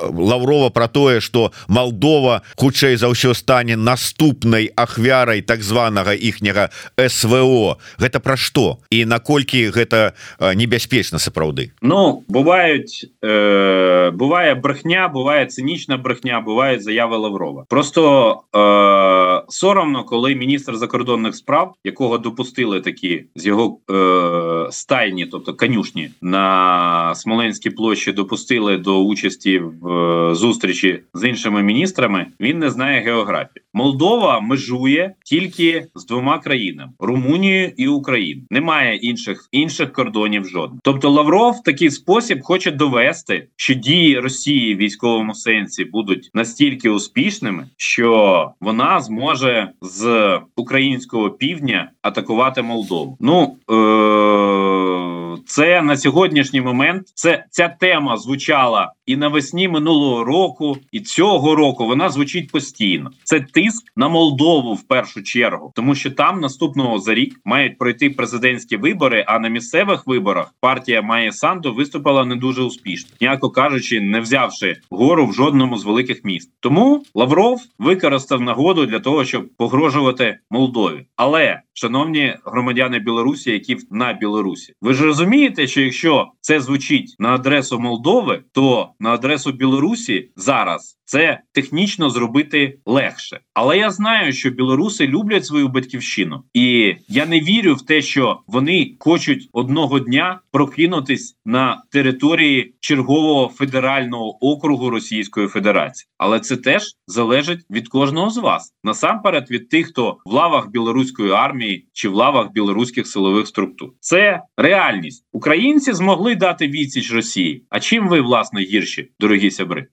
Лаўрова 0.00 0.70
про 0.70 0.88
тое 0.88 1.20
что 1.20 1.52
Малдова 1.68 2.42
хутчэй 2.56 2.77
хутчэй 2.77 2.95
за 2.95 3.09
ўсё 3.09 3.33
стане 3.33 3.75
наступнай 3.75 4.69
ахвярай 4.75 5.41
так 5.41 5.61
званага 5.63 6.13
іхняга 6.13 6.69
СВО 6.97 7.77
гэта 7.97 8.19
пра 8.19 8.37
што 8.37 8.79
і 8.89 9.05
наколькі 9.05 9.69
гэта 9.69 10.13
небяспечна 10.39 11.19
сапраўды 11.19 11.71
Ну 11.81 12.23
бываюць 12.27 13.05
э, 13.21 14.11
бывае 14.11 14.55
брехня 14.55 15.07
бывае 15.09 15.45
цынічна 15.47 15.97
брехня 15.97 16.41
бывае 16.41 16.79
заявы 16.79 17.17
Лаврова 17.17 17.65
просто 17.69 18.43
э, 18.53 19.41
сорамно 19.49 20.03
коли 20.03 20.35
міністр 20.35 20.75
закордонних 20.75 21.35
справ 21.35 21.73
якого 21.83 22.17
допустили 22.17 22.81
такі 22.81 23.25
з 23.35 23.45
його 23.45 23.77
е, 23.91 24.71
стайні 24.71 25.25
тобто 25.25 25.53
конюшні 25.53 26.09
на 26.21 27.15
Смоленській 27.15 27.69
площі 27.69 28.11
допустили 28.11 28.77
до 28.77 29.03
участі 29.03 29.59
в 29.59 29.87
е, 29.87 30.35
зустрічі 30.35 30.99
з 31.13 31.29
іншими 31.29 31.63
міністрами 31.63 32.27
він 32.39 32.59
не 32.59 32.66
знає 32.70 33.00
географію. 33.00 33.64
Молдова 33.74 34.40
межує 34.40 35.14
тільки 35.24 35.86
з 35.94 36.06
двома 36.06 36.38
країнами 36.38 36.92
Румунією 36.98 37.72
і 37.76 37.88
Україною. 37.88 38.46
Немає 38.50 38.96
інших 38.96 39.48
інших 39.52 39.92
кордонів 39.92 40.44
жодних. 40.44 40.80
Тобто 40.84 41.10
Лавров 41.10 41.52
в 41.52 41.62
такий 41.62 41.90
спосіб 41.90 42.42
хоче 42.42 42.70
довести, 42.70 43.48
що 43.56 43.74
дії 43.74 44.18
Росії 44.18 44.74
в 44.74 44.78
військовому 44.78 45.34
сенсі 45.34 45.84
будуть 45.84 46.30
настільки 46.34 46.90
успішними, 46.90 47.66
що 47.76 48.50
вона 48.60 49.00
зможе 49.00 49.70
з 49.80 50.38
українського 50.56 51.30
півдня 51.30 51.90
атакувати 52.02 52.62
Молдову. 52.62 53.16
Ну 53.20 53.56
е- 53.70 55.42
це 55.46 55.82
на 55.82 55.96
сьогоднішній 55.96 56.60
момент 56.60 57.02
це 57.14 57.44
ця 57.50 57.68
тема 57.68 58.16
звучала 58.16 58.92
і 59.08 59.16
навесні 59.16 59.68
минулого 59.68 60.24
року, 60.24 60.76
і 60.92 61.00
цього 61.00 61.54
року 61.54 61.86
вона 61.86 62.08
звучить 62.10 62.50
постійно. 62.50 63.10
Це 63.24 63.40
тиск 63.40 63.92
на 63.96 64.08
Молдову 64.08 64.74
в 64.74 64.82
першу 64.82 65.22
чергу, 65.22 65.72
тому 65.74 65.94
що 65.94 66.10
там 66.10 66.40
наступного 66.40 66.98
за 66.98 67.14
рік 67.14 67.40
мають 67.44 67.78
пройти 67.78 68.10
президентські 68.10 68.76
вибори. 68.76 69.24
А 69.28 69.38
на 69.38 69.48
місцевих 69.48 70.06
виборах 70.06 70.54
партія 70.60 71.02
Має 71.02 71.32
Санду 71.32 71.74
виступила 71.74 72.24
не 72.24 72.36
дуже 72.36 72.62
успішно, 72.62 73.10
м'яко 73.20 73.50
кажучи, 73.50 74.00
не 74.00 74.20
взявши 74.20 74.76
гору 74.90 75.26
в 75.26 75.32
жодному 75.32 75.78
з 75.78 75.84
великих 75.84 76.24
міст. 76.24 76.50
Тому 76.60 77.04
Лавров 77.14 77.60
використав 77.78 78.40
нагоду 78.40 78.86
для 78.86 79.00
того, 79.00 79.24
щоб 79.24 79.48
погрожувати 79.56 80.38
Молдові. 80.50 81.06
Але 81.16 81.60
шановні 81.72 82.34
громадяни 82.44 82.98
Білорусі, 82.98 83.50
які 83.50 83.76
на 83.90 84.12
Білорусі, 84.12 84.72
ви 84.80 84.94
ж 84.94 85.04
розумієте, 85.04 85.66
що 85.66 85.80
якщо 85.80 86.26
це 86.40 86.60
звучить 86.60 87.16
на 87.18 87.34
адресу 87.34 87.78
Молдови, 87.80 88.42
то 88.52 88.88
на 89.00 89.10
адресу 89.10 89.52
Білорусі 89.52 90.30
зараз 90.36 90.98
це 91.04 91.40
технічно 91.52 92.10
зробити 92.10 92.78
легше. 92.86 93.40
Але 93.54 93.78
я 93.78 93.90
знаю, 93.90 94.32
що 94.32 94.50
білоруси 94.50 95.06
люблять 95.06 95.46
свою 95.46 95.68
батьківщину, 95.68 96.42
і 96.54 96.96
я 97.08 97.26
не 97.26 97.40
вірю 97.40 97.74
в 97.74 97.86
те, 97.86 98.02
що 98.02 98.40
вони 98.46 98.96
хочуть 98.98 99.48
одного 99.52 99.98
дня 99.98 100.40
прокинутись 100.52 101.36
на 101.44 101.82
території 101.90 102.74
чергового 102.80 103.48
федерального 103.48 104.44
округу 104.46 104.90
Російської 104.90 105.48
Федерації. 105.48 106.08
Але 106.18 106.40
це 106.40 106.56
теж 106.56 106.82
залежить 107.06 107.60
від 107.70 107.88
кожного 107.88 108.30
з 108.30 108.36
вас 108.36 108.72
насамперед 108.84 109.50
від 109.50 109.68
тих, 109.68 109.86
хто 109.86 110.16
в 110.26 110.32
лавах 110.32 110.70
білоруської 110.70 111.30
армії 111.30 111.88
чи 111.92 112.08
в 112.08 112.14
лавах 112.14 112.52
білоруських 112.52 113.06
силових 113.06 113.46
структур. 113.46 113.88
Це 114.00 114.42
реальність. 114.56 115.24
Українці 115.32 115.92
змогли 115.92 116.34
дати 116.34 116.68
відсіч 116.68 117.12
Росії. 117.12 117.64
А 117.70 117.80
чим 117.80 118.08
ви 118.08 118.20
власне 118.20 118.60
гірші, 118.60 118.87
дорогі 119.18 119.50
сябры. 119.50 119.88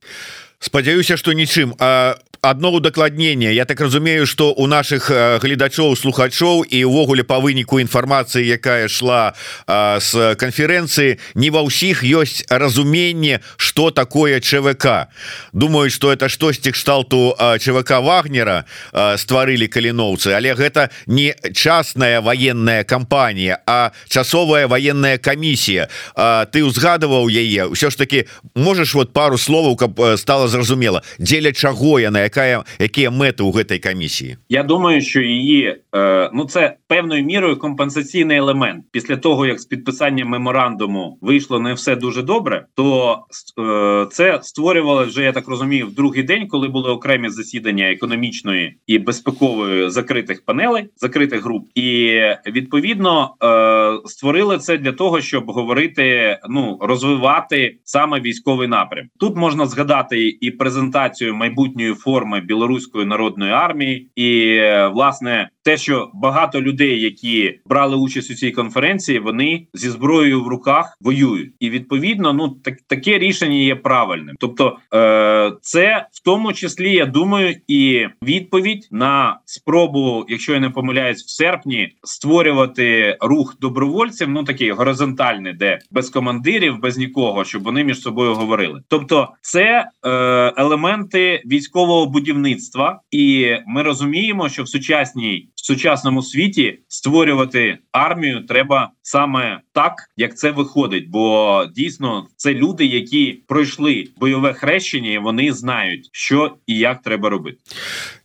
спадзяюся 0.60 1.18
что 1.18 1.34
нічым 1.34 1.76
а 1.80 2.18
одно 2.50 2.72
удакладнение 2.72 3.54
Я 3.56 3.66
так 3.66 3.82
разумею 3.82 4.26
что 4.26 4.54
у 4.54 4.68
наших 4.68 5.10
гледачоў 5.12 5.96
слухачоў 5.96 6.64
і 6.64 6.86
увогуле 6.86 7.24
по 7.24 7.40
выніку 7.40 7.80
інфармацыі 7.80 8.46
якая 8.46 8.88
шла 8.88 9.34
с 9.68 10.14
конференцэнцыі 10.38 11.18
не 11.36 11.50
ва 11.50 11.66
ўсіх 11.66 12.04
ёсць 12.04 12.46
разуменне 12.50 13.42
что 13.58 13.92
такое 13.92 14.40
ЧВК 14.40 15.08
думаю 15.54 15.90
что 15.90 16.12
это 16.12 16.30
штосьці 16.30 16.72
кшталту 16.72 17.36
ЧВК 17.60 18.02
вагнера 18.02 18.66
стварылі 18.94 19.68
каліноўцы. 19.68 20.34
Але 20.34 20.54
гэта 20.54 20.90
не 21.08 21.36
частная 21.54 22.22
военная 22.22 22.84
кампанія 22.84 23.60
а 23.66 23.92
часовая 24.08 24.68
военная 24.68 25.18
камісія. 25.18 25.90
Ты 26.52 26.64
узгадываў 26.64 27.30
яе? 27.30 27.68
Ўсё 27.72 27.90
ж 27.90 27.98
таки 27.98 28.28
можешь 28.56 28.94
вот 28.94 29.14
пару 29.14 29.38
словаў 29.38 29.76
каб 29.76 30.00
стало 30.18 30.48
зразумела 30.48 31.04
дзеля 31.20 31.52
чаго 31.52 32.00
яна 32.00 32.28
якая 32.35 32.65
якія 32.79 33.11
мэты 33.11 33.43
ў 33.43 33.53
гэтай 33.53 33.79
камісіі 33.79 34.37
Я 34.49 34.63
думаю 34.63 35.01
що 35.01 35.21
її 35.21 35.77
е, 35.95 36.31
ну 36.35 36.45
це 36.45 36.77
певною 36.87 37.25
мірою 37.25 37.57
компенсаційний 37.57 38.37
елемент 38.37 38.85
після 38.91 39.17
того 39.17 39.47
як 39.47 39.61
з 39.61 39.65
підписанням 39.65 40.29
меморандуму 40.29 41.19
вийшло 41.21 41.61
не 41.61 41.75
все 41.75 41.97
дуже 41.97 42.23
добре 42.23 42.67
то 42.75 43.19
е, 43.59 44.07
це 44.11 44.39
створювало 44.43 45.05
вже 45.05 45.23
я 45.23 45.33
так 45.33 45.49
розумію 45.49 45.87
в 45.87 45.95
другий 45.95 46.23
день 46.23 46.49
коли 46.49 46.69
були 46.69 46.91
окремі 46.91 47.29
засідання 47.29 47.91
економічної 47.91 48.77
і 48.87 48.99
безпекової 48.99 49.91
закритих 49.91 50.45
панелей 50.45 50.89
закритих 50.97 51.45
груп 51.45 51.69
і 51.75 52.21
відповідно 52.47 53.35
е, 53.43 54.09
створили 54.09 54.59
це 54.59 54.79
для 54.79 54.93
того 54.93 55.21
щоб 55.21 55.51
говорити 55.51 56.39
ну 56.49 56.79
розвивати 56.81 57.79
саме 57.85 58.21
військовий 58.21 58.69
напрям 58.69 59.07
тут 59.19 59.37
можна 59.37 59.67
згадати 59.67 60.29
і 60.41 60.51
презентацію 60.51 61.35
майбутньої 61.35 61.95
форми 61.95 62.24
білоруської 62.42 63.06
народної 63.06 63.52
армії, 63.52 64.08
і 64.16 64.60
власне 64.94 65.50
те, 65.66 65.78
що 65.78 66.12
багато 66.14 66.62
людей, 66.62 67.02
які 67.02 67.60
брали 67.66 67.96
участь 67.96 68.32
у 68.32 68.34
цій 68.34 68.52
конференції, 68.52 69.20
вони 69.20 69.68
зі 69.74 69.90
зброєю 69.90 70.44
в 70.44 70.48
руках 70.48 70.98
воюють, 71.02 71.54
і 71.60 71.70
відповідно, 71.70 72.34
ну 72.34 72.50
так 72.50 72.76
таке 72.88 73.20
рішення 73.20 73.58
є 73.58 73.76
правильним. 73.76 74.36
Тобто, 74.40 74.78
е, 74.94 75.52
це 75.62 76.06
в 76.12 76.24
тому 76.24 76.54
числі 76.54 76.94
я 76.94 77.06
думаю, 77.06 77.56
і 77.68 78.08
відповідь 78.24 78.88
на 78.92 79.40
спробу, 79.46 80.26
якщо 80.30 80.54
я 80.54 80.60
не 80.60 80.70
помиляюсь, 80.70 81.24
в 81.24 81.30
серпні 81.30 81.94
створювати 82.04 83.18
рух 83.22 83.58
добровольців. 83.62 84.30
Ну 84.30 84.44
такий 84.44 84.72
горизонтальний, 84.72 85.54
де 85.54 85.80
без 85.92 86.10
командирів, 86.10 86.80
без 86.80 86.98
нікого, 86.98 87.44
щоб 87.44 87.64
вони 87.64 87.84
між 87.84 88.02
собою 88.02 88.34
говорили. 88.34 88.82
Тобто, 88.88 89.30
це 89.42 89.90
е, 90.06 90.10
елементи 90.58 91.44
військового 91.46 92.08
будівництва, 92.15 93.01
і 93.11 93.57
ми 93.67 93.83
розуміємо, 93.83 94.49
що 94.49 94.63
в 94.63 94.69
сучасній 94.69 95.49
в 95.55 95.67
сучасному 95.67 96.23
світі 96.23 96.79
створювати 96.89 97.79
армію 97.93 98.47
треба 98.49 98.91
саме 99.03 99.61
так, 99.73 99.93
як 100.17 100.37
це 100.37 100.51
виходить. 100.51 101.11
Бо 101.11 101.65
дійсно 101.77 102.27
це 102.37 102.55
люди, 102.55 102.87
які 102.87 103.43
пройшли 103.49 104.09
бойове 104.17 104.53
хрещення, 104.53 105.11
і 105.11 105.19
вони 105.19 105.53
знають, 105.53 106.09
що 106.13 106.57
і 106.67 106.79
як 106.79 107.03
треба 107.03 107.31
робити. 107.31 107.59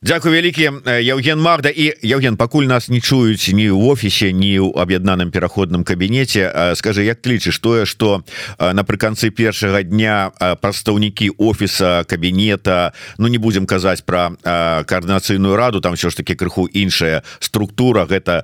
Дякую 0.01 0.35
вялікі 0.35 0.71
Евген 0.85 1.39
Магда 1.39 1.69
і 1.69 1.93
Евген 2.03 2.37
пакуль 2.37 2.63
нас 2.63 2.89
не 2.89 3.01
чуюць 3.01 3.49
ні 3.53 3.69
ў 3.69 3.91
офісе 3.91 4.31
ні 4.33 4.59
ў 4.59 4.73
аб'яднаным 4.77 5.31
пераходным 5.31 5.83
кабінеце 5.83 6.73
скажи 6.75 7.05
як 7.05 7.25
лічыш 7.25 7.59
тое 7.59 7.85
что 7.85 8.23
напрыканцы 8.59 9.29
першага 9.29 9.81
дня 9.83 10.31
прадстаўнікі 10.61 11.29
офіса 11.37 12.03
кабінета 12.03 12.93
Ну 13.17 13.27
не 13.27 13.37
будем 13.37 13.65
казаць 13.70 14.02
про 14.02 14.34
коаардынацыйную 14.42 15.54
раду 15.54 15.80
там 15.80 15.94
все 15.94 16.10
ж 16.10 16.18
таки 16.18 16.34
крыху 16.34 16.66
іншая 16.66 17.22
структура 17.38 18.02
гэта 18.10 18.42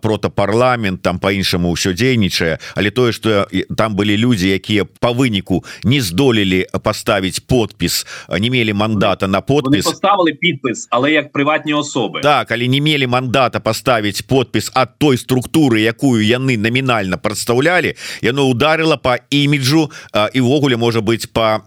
протапарламент 0.00 1.02
там 1.02 1.18
по-іншаму 1.20 1.68
ўсё 1.76 1.92
дзейнічае. 1.92 2.56
Але 2.74 2.90
тое 2.90 3.12
что 3.12 3.48
там 3.76 3.94
были 3.94 4.16
люди 4.16 4.48
якія 4.48 4.84
по 4.84 5.12
выніку 5.12 5.64
не 5.84 6.00
здолелі 6.00 6.66
поставить 6.82 7.46
подпіс 7.46 8.06
не 8.38 8.50
мелі 8.50 8.72
мандата 8.72 9.28
на 9.28 9.40
подпіс. 9.40 9.84
Поставили 9.84 10.32
підпис 10.32 10.88
але 10.90 11.12
як 11.12 11.32
приватні 11.32 11.74
особи. 11.74 12.20
Так 12.20 12.50
але 12.52 12.68
не 12.68 12.80
мелі 12.80 13.06
мандата 13.06 13.60
поставить 13.60 14.26
подпіс 14.26 14.72
от 14.74 14.88
той 14.98 15.16
структуры 15.16 15.80
якую 15.80 16.24
яны 16.24 16.56
номінальна 16.56 17.16
прадстаўлялі 17.16 17.94
яно 18.22 18.48
ударила 18.48 18.96
по 18.96 19.16
іміджу 19.30 19.90
івогуле 20.32 20.76
можа 20.76 21.00
быть 21.00 21.32
по 21.32 21.60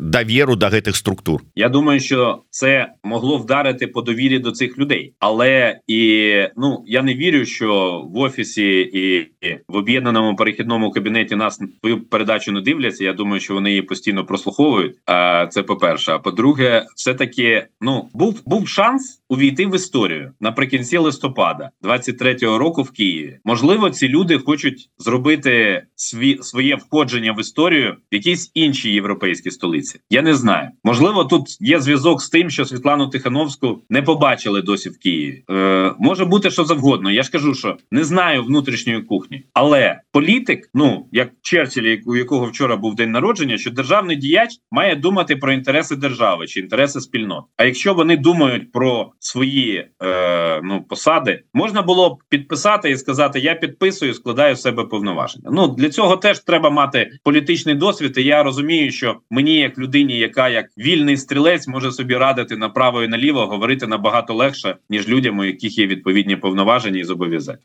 даверу 0.00 0.56
до 0.56 0.66
гэтых 0.66 0.96
структур. 0.96 1.42
Я 1.54 1.68
думаю 1.68 2.00
що 2.00 2.33
це 2.50 2.92
могло 3.04 3.38
вдарити 3.38 3.86
по 3.86 4.02
довірі 4.02 4.38
до 4.38 4.52
цих 4.52 4.78
людей 4.78 5.14
але 5.18 5.80
і 5.86 6.32
ну 6.56 6.82
я 6.86 7.02
не 7.02 7.14
вірю 7.14 7.44
що 7.44 8.02
в 8.14 8.18
офісі 8.18 8.80
і 8.80 9.30
в 9.68 9.76
об'єднаному 9.76 10.36
перехідному 10.36 10.90
кабінеті 10.90 11.36
нас 11.36 11.60
твою 11.80 12.04
передачу 12.04 12.52
не 12.52 12.60
дивляться. 12.60 13.04
Я 13.04 13.12
думаю, 13.12 13.40
що 13.40 13.54
вони 13.54 13.70
її 13.70 13.82
постійно 13.82 14.24
прослуховують. 14.24 14.96
А 15.06 15.46
це 15.46 15.62
по 15.62 15.76
перше. 15.76 16.12
А 16.12 16.18
по-друге, 16.18 16.86
все 16.96 17.14
таки 17.14 17.66
ну 17.80 18.08
був 18.14 18.42
був 18.46 18.68
шанс 18.68 19.22
увійти 19.28 19.66
в 19.66 19.74
історію 19.74 20.32
наприкінці 20.40 20.98
листопада, 20.98 21.70
23-го 21.82 22.58
року 22.58 22.82
в 22.82 22.90
Києві. 22.90 23.38
Можливо, 23.44 23.90
ці 23.90 24.08
люди 24.08 24.38
хочуть 24.38 24.90
зробити 24.98 25.82
сві 25.94 26.38
своє 26.42 26.76
входження 26.76 27.32
в 27.32 27.40
історію 27.40 27.96
в 28.12 28.14
якійсь 28.14 28.50
іншій 28.54 28.90
європейській 28.92 29.50
столиці. 29.50 30.00
Я 30.10 30.22
не 30.22 30.34
знаю. 30.34 30.68
Можливо, 30.84 31.24
тут 31.24 31.60
є 31.60 31.80
зв'язок 31.80 32.22
з 32.24 32.28
тим, 32.30 32.50
що 32.50 32.64
Світлану 32.64 33.06
Тихановську 33.06 33.82
не 33.90 34.02
побачили 34.02 34.62
досі 34.62 34.88
в 34.88 34.98
Києві. 34.98 35.44
Е, 35.50 35.92
Може 35.98 36.24
бути 36.24 36.50
що 36.50 36.64
завгодно. 36.64 37.10
Я 37.10 37.22
ж 37.22 37.30
кажу, 37.30 37.54
що 37.54 37.76
не 37.90 38.04
знаю 38.04 38.44
внутрішньої 38.44 39.02
кухні, 39.02 39.44
але 39.52 40.00
політик, 40.12 40.70
ну 40.74 41.06
як 41.12 41.30
Черчилль, 41.42 41.96
у 42.06 42.16
якого 42.16 42.46
вчора 42.46 42.76
був 42.76 42.94
день 42.94 43.10
народження, 43.10 43.58
що 43.58 43.70
державний 43.70 44.16
діяч 44.16 44.50
має 44.70 44.96
думати 44.96 45.36
про 45.36 45.52
інтереси 45.52 45.96
держави 45.96 46.46
чи 46.46 46.60
інтереси 46.60 47.00
спільнот. 47.00 47.44
А 47.56 47.64
якщо 47.64 47.94
вони 47.94 48.16
думають 48.16 48.72
про 48.72 49.12
свої 49.18 49.86
е, 50.02 50.60
ну 50.62 50.84
посади, 50.88 51.42
можна 51.54 51.82
було 51.82 52.10
б 52.10 52.18
підписати 52.28 52.90
і 52.90 52.96
сказати: 52.96 53.40
Я 53.40 53.54
підписую, 53.54 54.14
складаю 54.14 54.56
себе 54.56 54.84
повноваження. 54.84 55.48
Ну 55.52 55.68
для 55.68 55.88
цього 55.88 56.16
теж 56.16 56.40
треба 56.40 56.70
мати 56.70 57.10
політичний 57.24 57.74
досвід. 57.74 58.18
І 58.18 58.22
я 58.22 58.42
розумію, 58.42 58.92
що 58.92 59.16
мені, 59.30 59.56
як 59.56 59.78
людині, 59.78 60.18
яка 60.18 60.48
як 60.48 60.66
вільний 60.78 61.16
стрілець, 61.16 61.68
може 61.68 61.92
собі 61.92 62.13
радити 62.18 62.56
направо 62.56 63.02
і 63.02 63.08
наліво, 63.08 63.46
говорити 63.46 63.86
набагато 63.86 64.34
легше 64.34 64.76
ніж 64.90 65.08
людям, 65.08 65.38
у 65.38 65.44
яких 65.44 65.78
є 65.78 65.86
відповідні 65.86 66.36
повноваження 66.36 67.00
і 67.00 67.04
зобов'язання. 67.04 67.58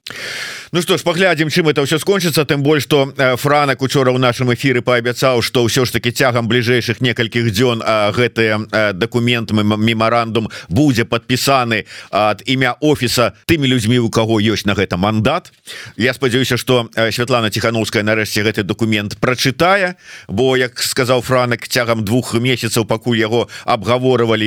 Ну 0.71 0.81
что 0.81 0.97
ж 0.97 1.03
паглядзім 1.03 1.49
чым 1.49 1.67
это 1.69 1.81
все 1.81 1.97
скончыцца 1.97 2.45
тым 2.45 2.61
больш 2.61 2.83
что 2.83 3.09
франак 3.41 3.81
учора 3.81 4.13
ў 4.13 4.21
нашым 4.21 4.53
эфіры 4.53 4.85
паабяцаў 4.85 5.41
что 5.41 5.65
ўсё 5.65 5.89
ж 5.89 5.97
таки 5.97 6.13
цягам 6.13 6.45
бліжэйшых 6.45 7.01
некалькіх 7.01 7.49
дзён 7.49 7.81
гэтыя 8.13 8.93
документ 8.93 9.49
мемарандум 9.49 10.53
будзе 10.69 11.09
подпісаны 11.09 11.89
ад 12.13 12.45
імя 12.45 12.77
офіса 12.85 13.33
тымі 13.49 13.65
людзьмі 13.65 13.97
у 14.05 14.13
кого 14.13 14.37
ёсць 14.37 14.69
на 14.69 14.77
гэта 14.77 14.93
мандат 14.97 15.49
Я 15.97 16.13
спадзяюся 16.13 16.57
что 16.57 16.89
Святлана 16.93 17.49
тихохановская 17.49 18.05
нарэшце 18.05 18.45
гэты 18.45 18.61
документ 18.61 19.17
прачытае 19.17 19.97
бо 20.29 20.53
як 20.53 20.77
сказаў 20.77 21.25
франак 21.25 21.65
цягам 21.65 22.05
двух 22.05 22.37
месяцаў 22.37 22.85
пакуль 22.85 23.17
яго 23.17 23.49
абгаворывалі 23.65 24.38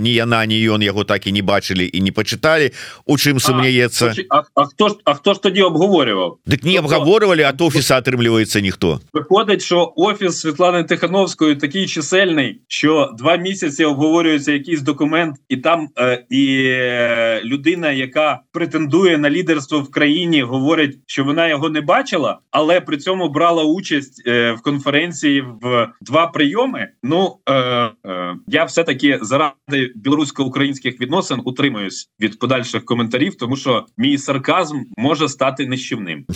ні 0.00 0.14
яна 0.14 0.46
не 0.46 0.54
ён 0.54 0.82
яго 0.82 1.04
так 1.04 1.26
і 1.26 1.32
не 1.32 1.42
бачылі 1.42 1.88
і 1.92 2.00
не 2.00 2.10
пачыталі 2.10 2.70
у 3.06 3.16
чым 3.16 3.40
сумняецца 3.40 4.14
а, 4.30 4.42
а 4.54 4.64
хто 4.64 4.88
ж 4.88 4.94
а 5.04 5.14
хто 5.14 5.34
ж 5.34 5.42
тоді 5.42 5.62
обговорював 5.62 6.38
Дык 6.46 6.64
не 6.64 6.78
обговорювали 6.78 7.44
от 7.44 7.60
офіса 7.60 8.00
атрымліваецца 8.00 8.60
ніхто 8.60 9.00
виходить 9.12 9.62
що 9.62 9.92
офіс 9.96 10.40
Світлани 10.40 10.84
Тихановської 10.84 11.56
такий 11.56 11.86
чисельний 11.86 12.60
що 12.68 13.10
два 13.18 13.36
місяці 13.36 13.84
обговорюється 13.84 14.52
якийсь 14.52 14.80
документ 14.80 15.36
і 15.48 15.56
там 15.56 15.88
е, 15.98 16.24
і 16.30 16.62
е, 16.66 17.40
людина 17.44 17.92
яка 17.92 18.40
претендує 18.52 19.18
на 19.18 19.30
лідерство 19.30 19.80
в 19.80 19.90
країні 19.90 20.42
говорить 20.42 20.98
що 21.06 21.24
вона 21.24 21.48
його 21.48 21.68
не 21.68 21.80
бачила 21.80 22.38
але 22.50 22.80
при 22.80 22.96
цьому 22.96 23.28
брала 23.28 23.64
участь 23.64 24.22
е, 24.26 24.52
в 24.52 24.62
конференції 24.62 25.44
в 25.62 25.88
два 26.00 26.26
прийоми 26.26 26.88
ну 27.02 27.36
е, 27.46 27.52
е, 27.52 28.36
я 28.46 28.64
все 28.64 28.84
таки 28.84 29.18
заради 29.41 29.91
білорусько-українських 29.95 31.01
відносин 31.01 31.41
утримуюсь 31.45 32.09
від 32.19 32.39
подальших 32.39 32.85
коментарів 32.85 33.35
тому 33.35 33.57
що 33.57 33.85
мій 33.97 34.17
сарказм 34.17 34.77
може 34.97 35.29
стати 35.29 35.67
нищівним. 35.67 36.25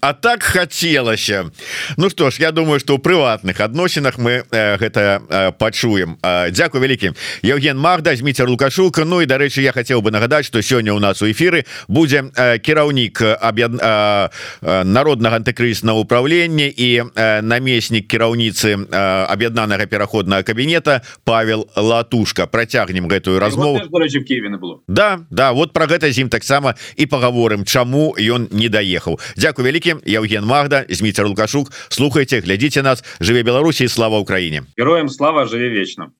А 0.00 0.12
так 0.12 0.42
хацелася 0.42 1.50
Ну 1.96 2.10
что 2.10 2.30
ж 2.30 2.42
я 2.42 2.52
думаю 2.52 2.80
что 2.80 2.94
у 2.94 2.98
прыватных 2.98 3.60
адносінах 3.60 4.18
мы 4.18 4.44
э, 4.50 4.78
гэта 4.78 5.20
э, 5.30 5.52
пачуем. 5.52 6.16
Э, 6.22 6.50
Дякую 6.50 6.82
вялікі. 6.82 7.12
Евген 7.44 7.78
Магда 7.78 8.16
Зміцер 8.16 8.50
Лукашук. 8.50 8.98
Ну 8.98 9.22
і 9.22 9.26
дарэчы 9.26 9.60
я 9.60 9.72
хотел 9.72 10.00
бы 10.00 10.10
нагадаць 10.10 10.46
что 10.46 10.62
сёння 10.62 10.92
у 10.92 10.98
нас 10.98 11.22
у 11.22 11.26
эфиры 11.26 11.64
будзе 11.88 12.22
э, 12.34 12.58
кіраўнік 12.58 13.22
аб'яд 13.40 13.72
э, 13.72 14.28
народнага 14.84 15.38
антыкрызнага 15.38 15.98
управлення 15.98 16.64
і 16.76 17.02
э, 17.02 17.42
намеснік 17.42 18.06
кіраўніцы 18.08 18.76
э, 18.76 19.26
аб'яднанага 19.28 19.86
пераходнага 19.86 20.42
кабінета 20.42 21.00
Павел 21.24 21.68
латушка 22.18 22.46
працягнем 22.46 23.08
гэтую 23.08 23.38
размову 23.38 23.80
было. 23.88 24.80
Да 24.88 25.20
да 25.30 25.52
вот 25.52 25.72
про 25.72 25.86
гэта 25.86 26.10
з 26.10 26.18
ім 26.18 26.28
таксама 26.28 26.74
і 26.96 27.06
паговорым 27.06 27.64
чаму 27.64 28.14
ён 28.18 28.48
не 28.50 28.68
даехаў 28.68 29.20
Дякую 29.36 29.66
вялікі 29.66 29.96
Евген 30.06 30.44
Магда 30.44 30.84
Зміцер 30.88 31.28
Лукашук. 31.28 31.72
Слухайте 31.88 32.40
глядзіце 32.40 32.82
нас. 32.82 33.04
Жыве 33.20 33.42
Беларусі 33.42 33.88
слава 33.88 34.18
Украіне 34.18 34.62
героям 34.76 35.08
слава 35.08 35.46
жыве 35.46 35.70
вечна 35.70 36.10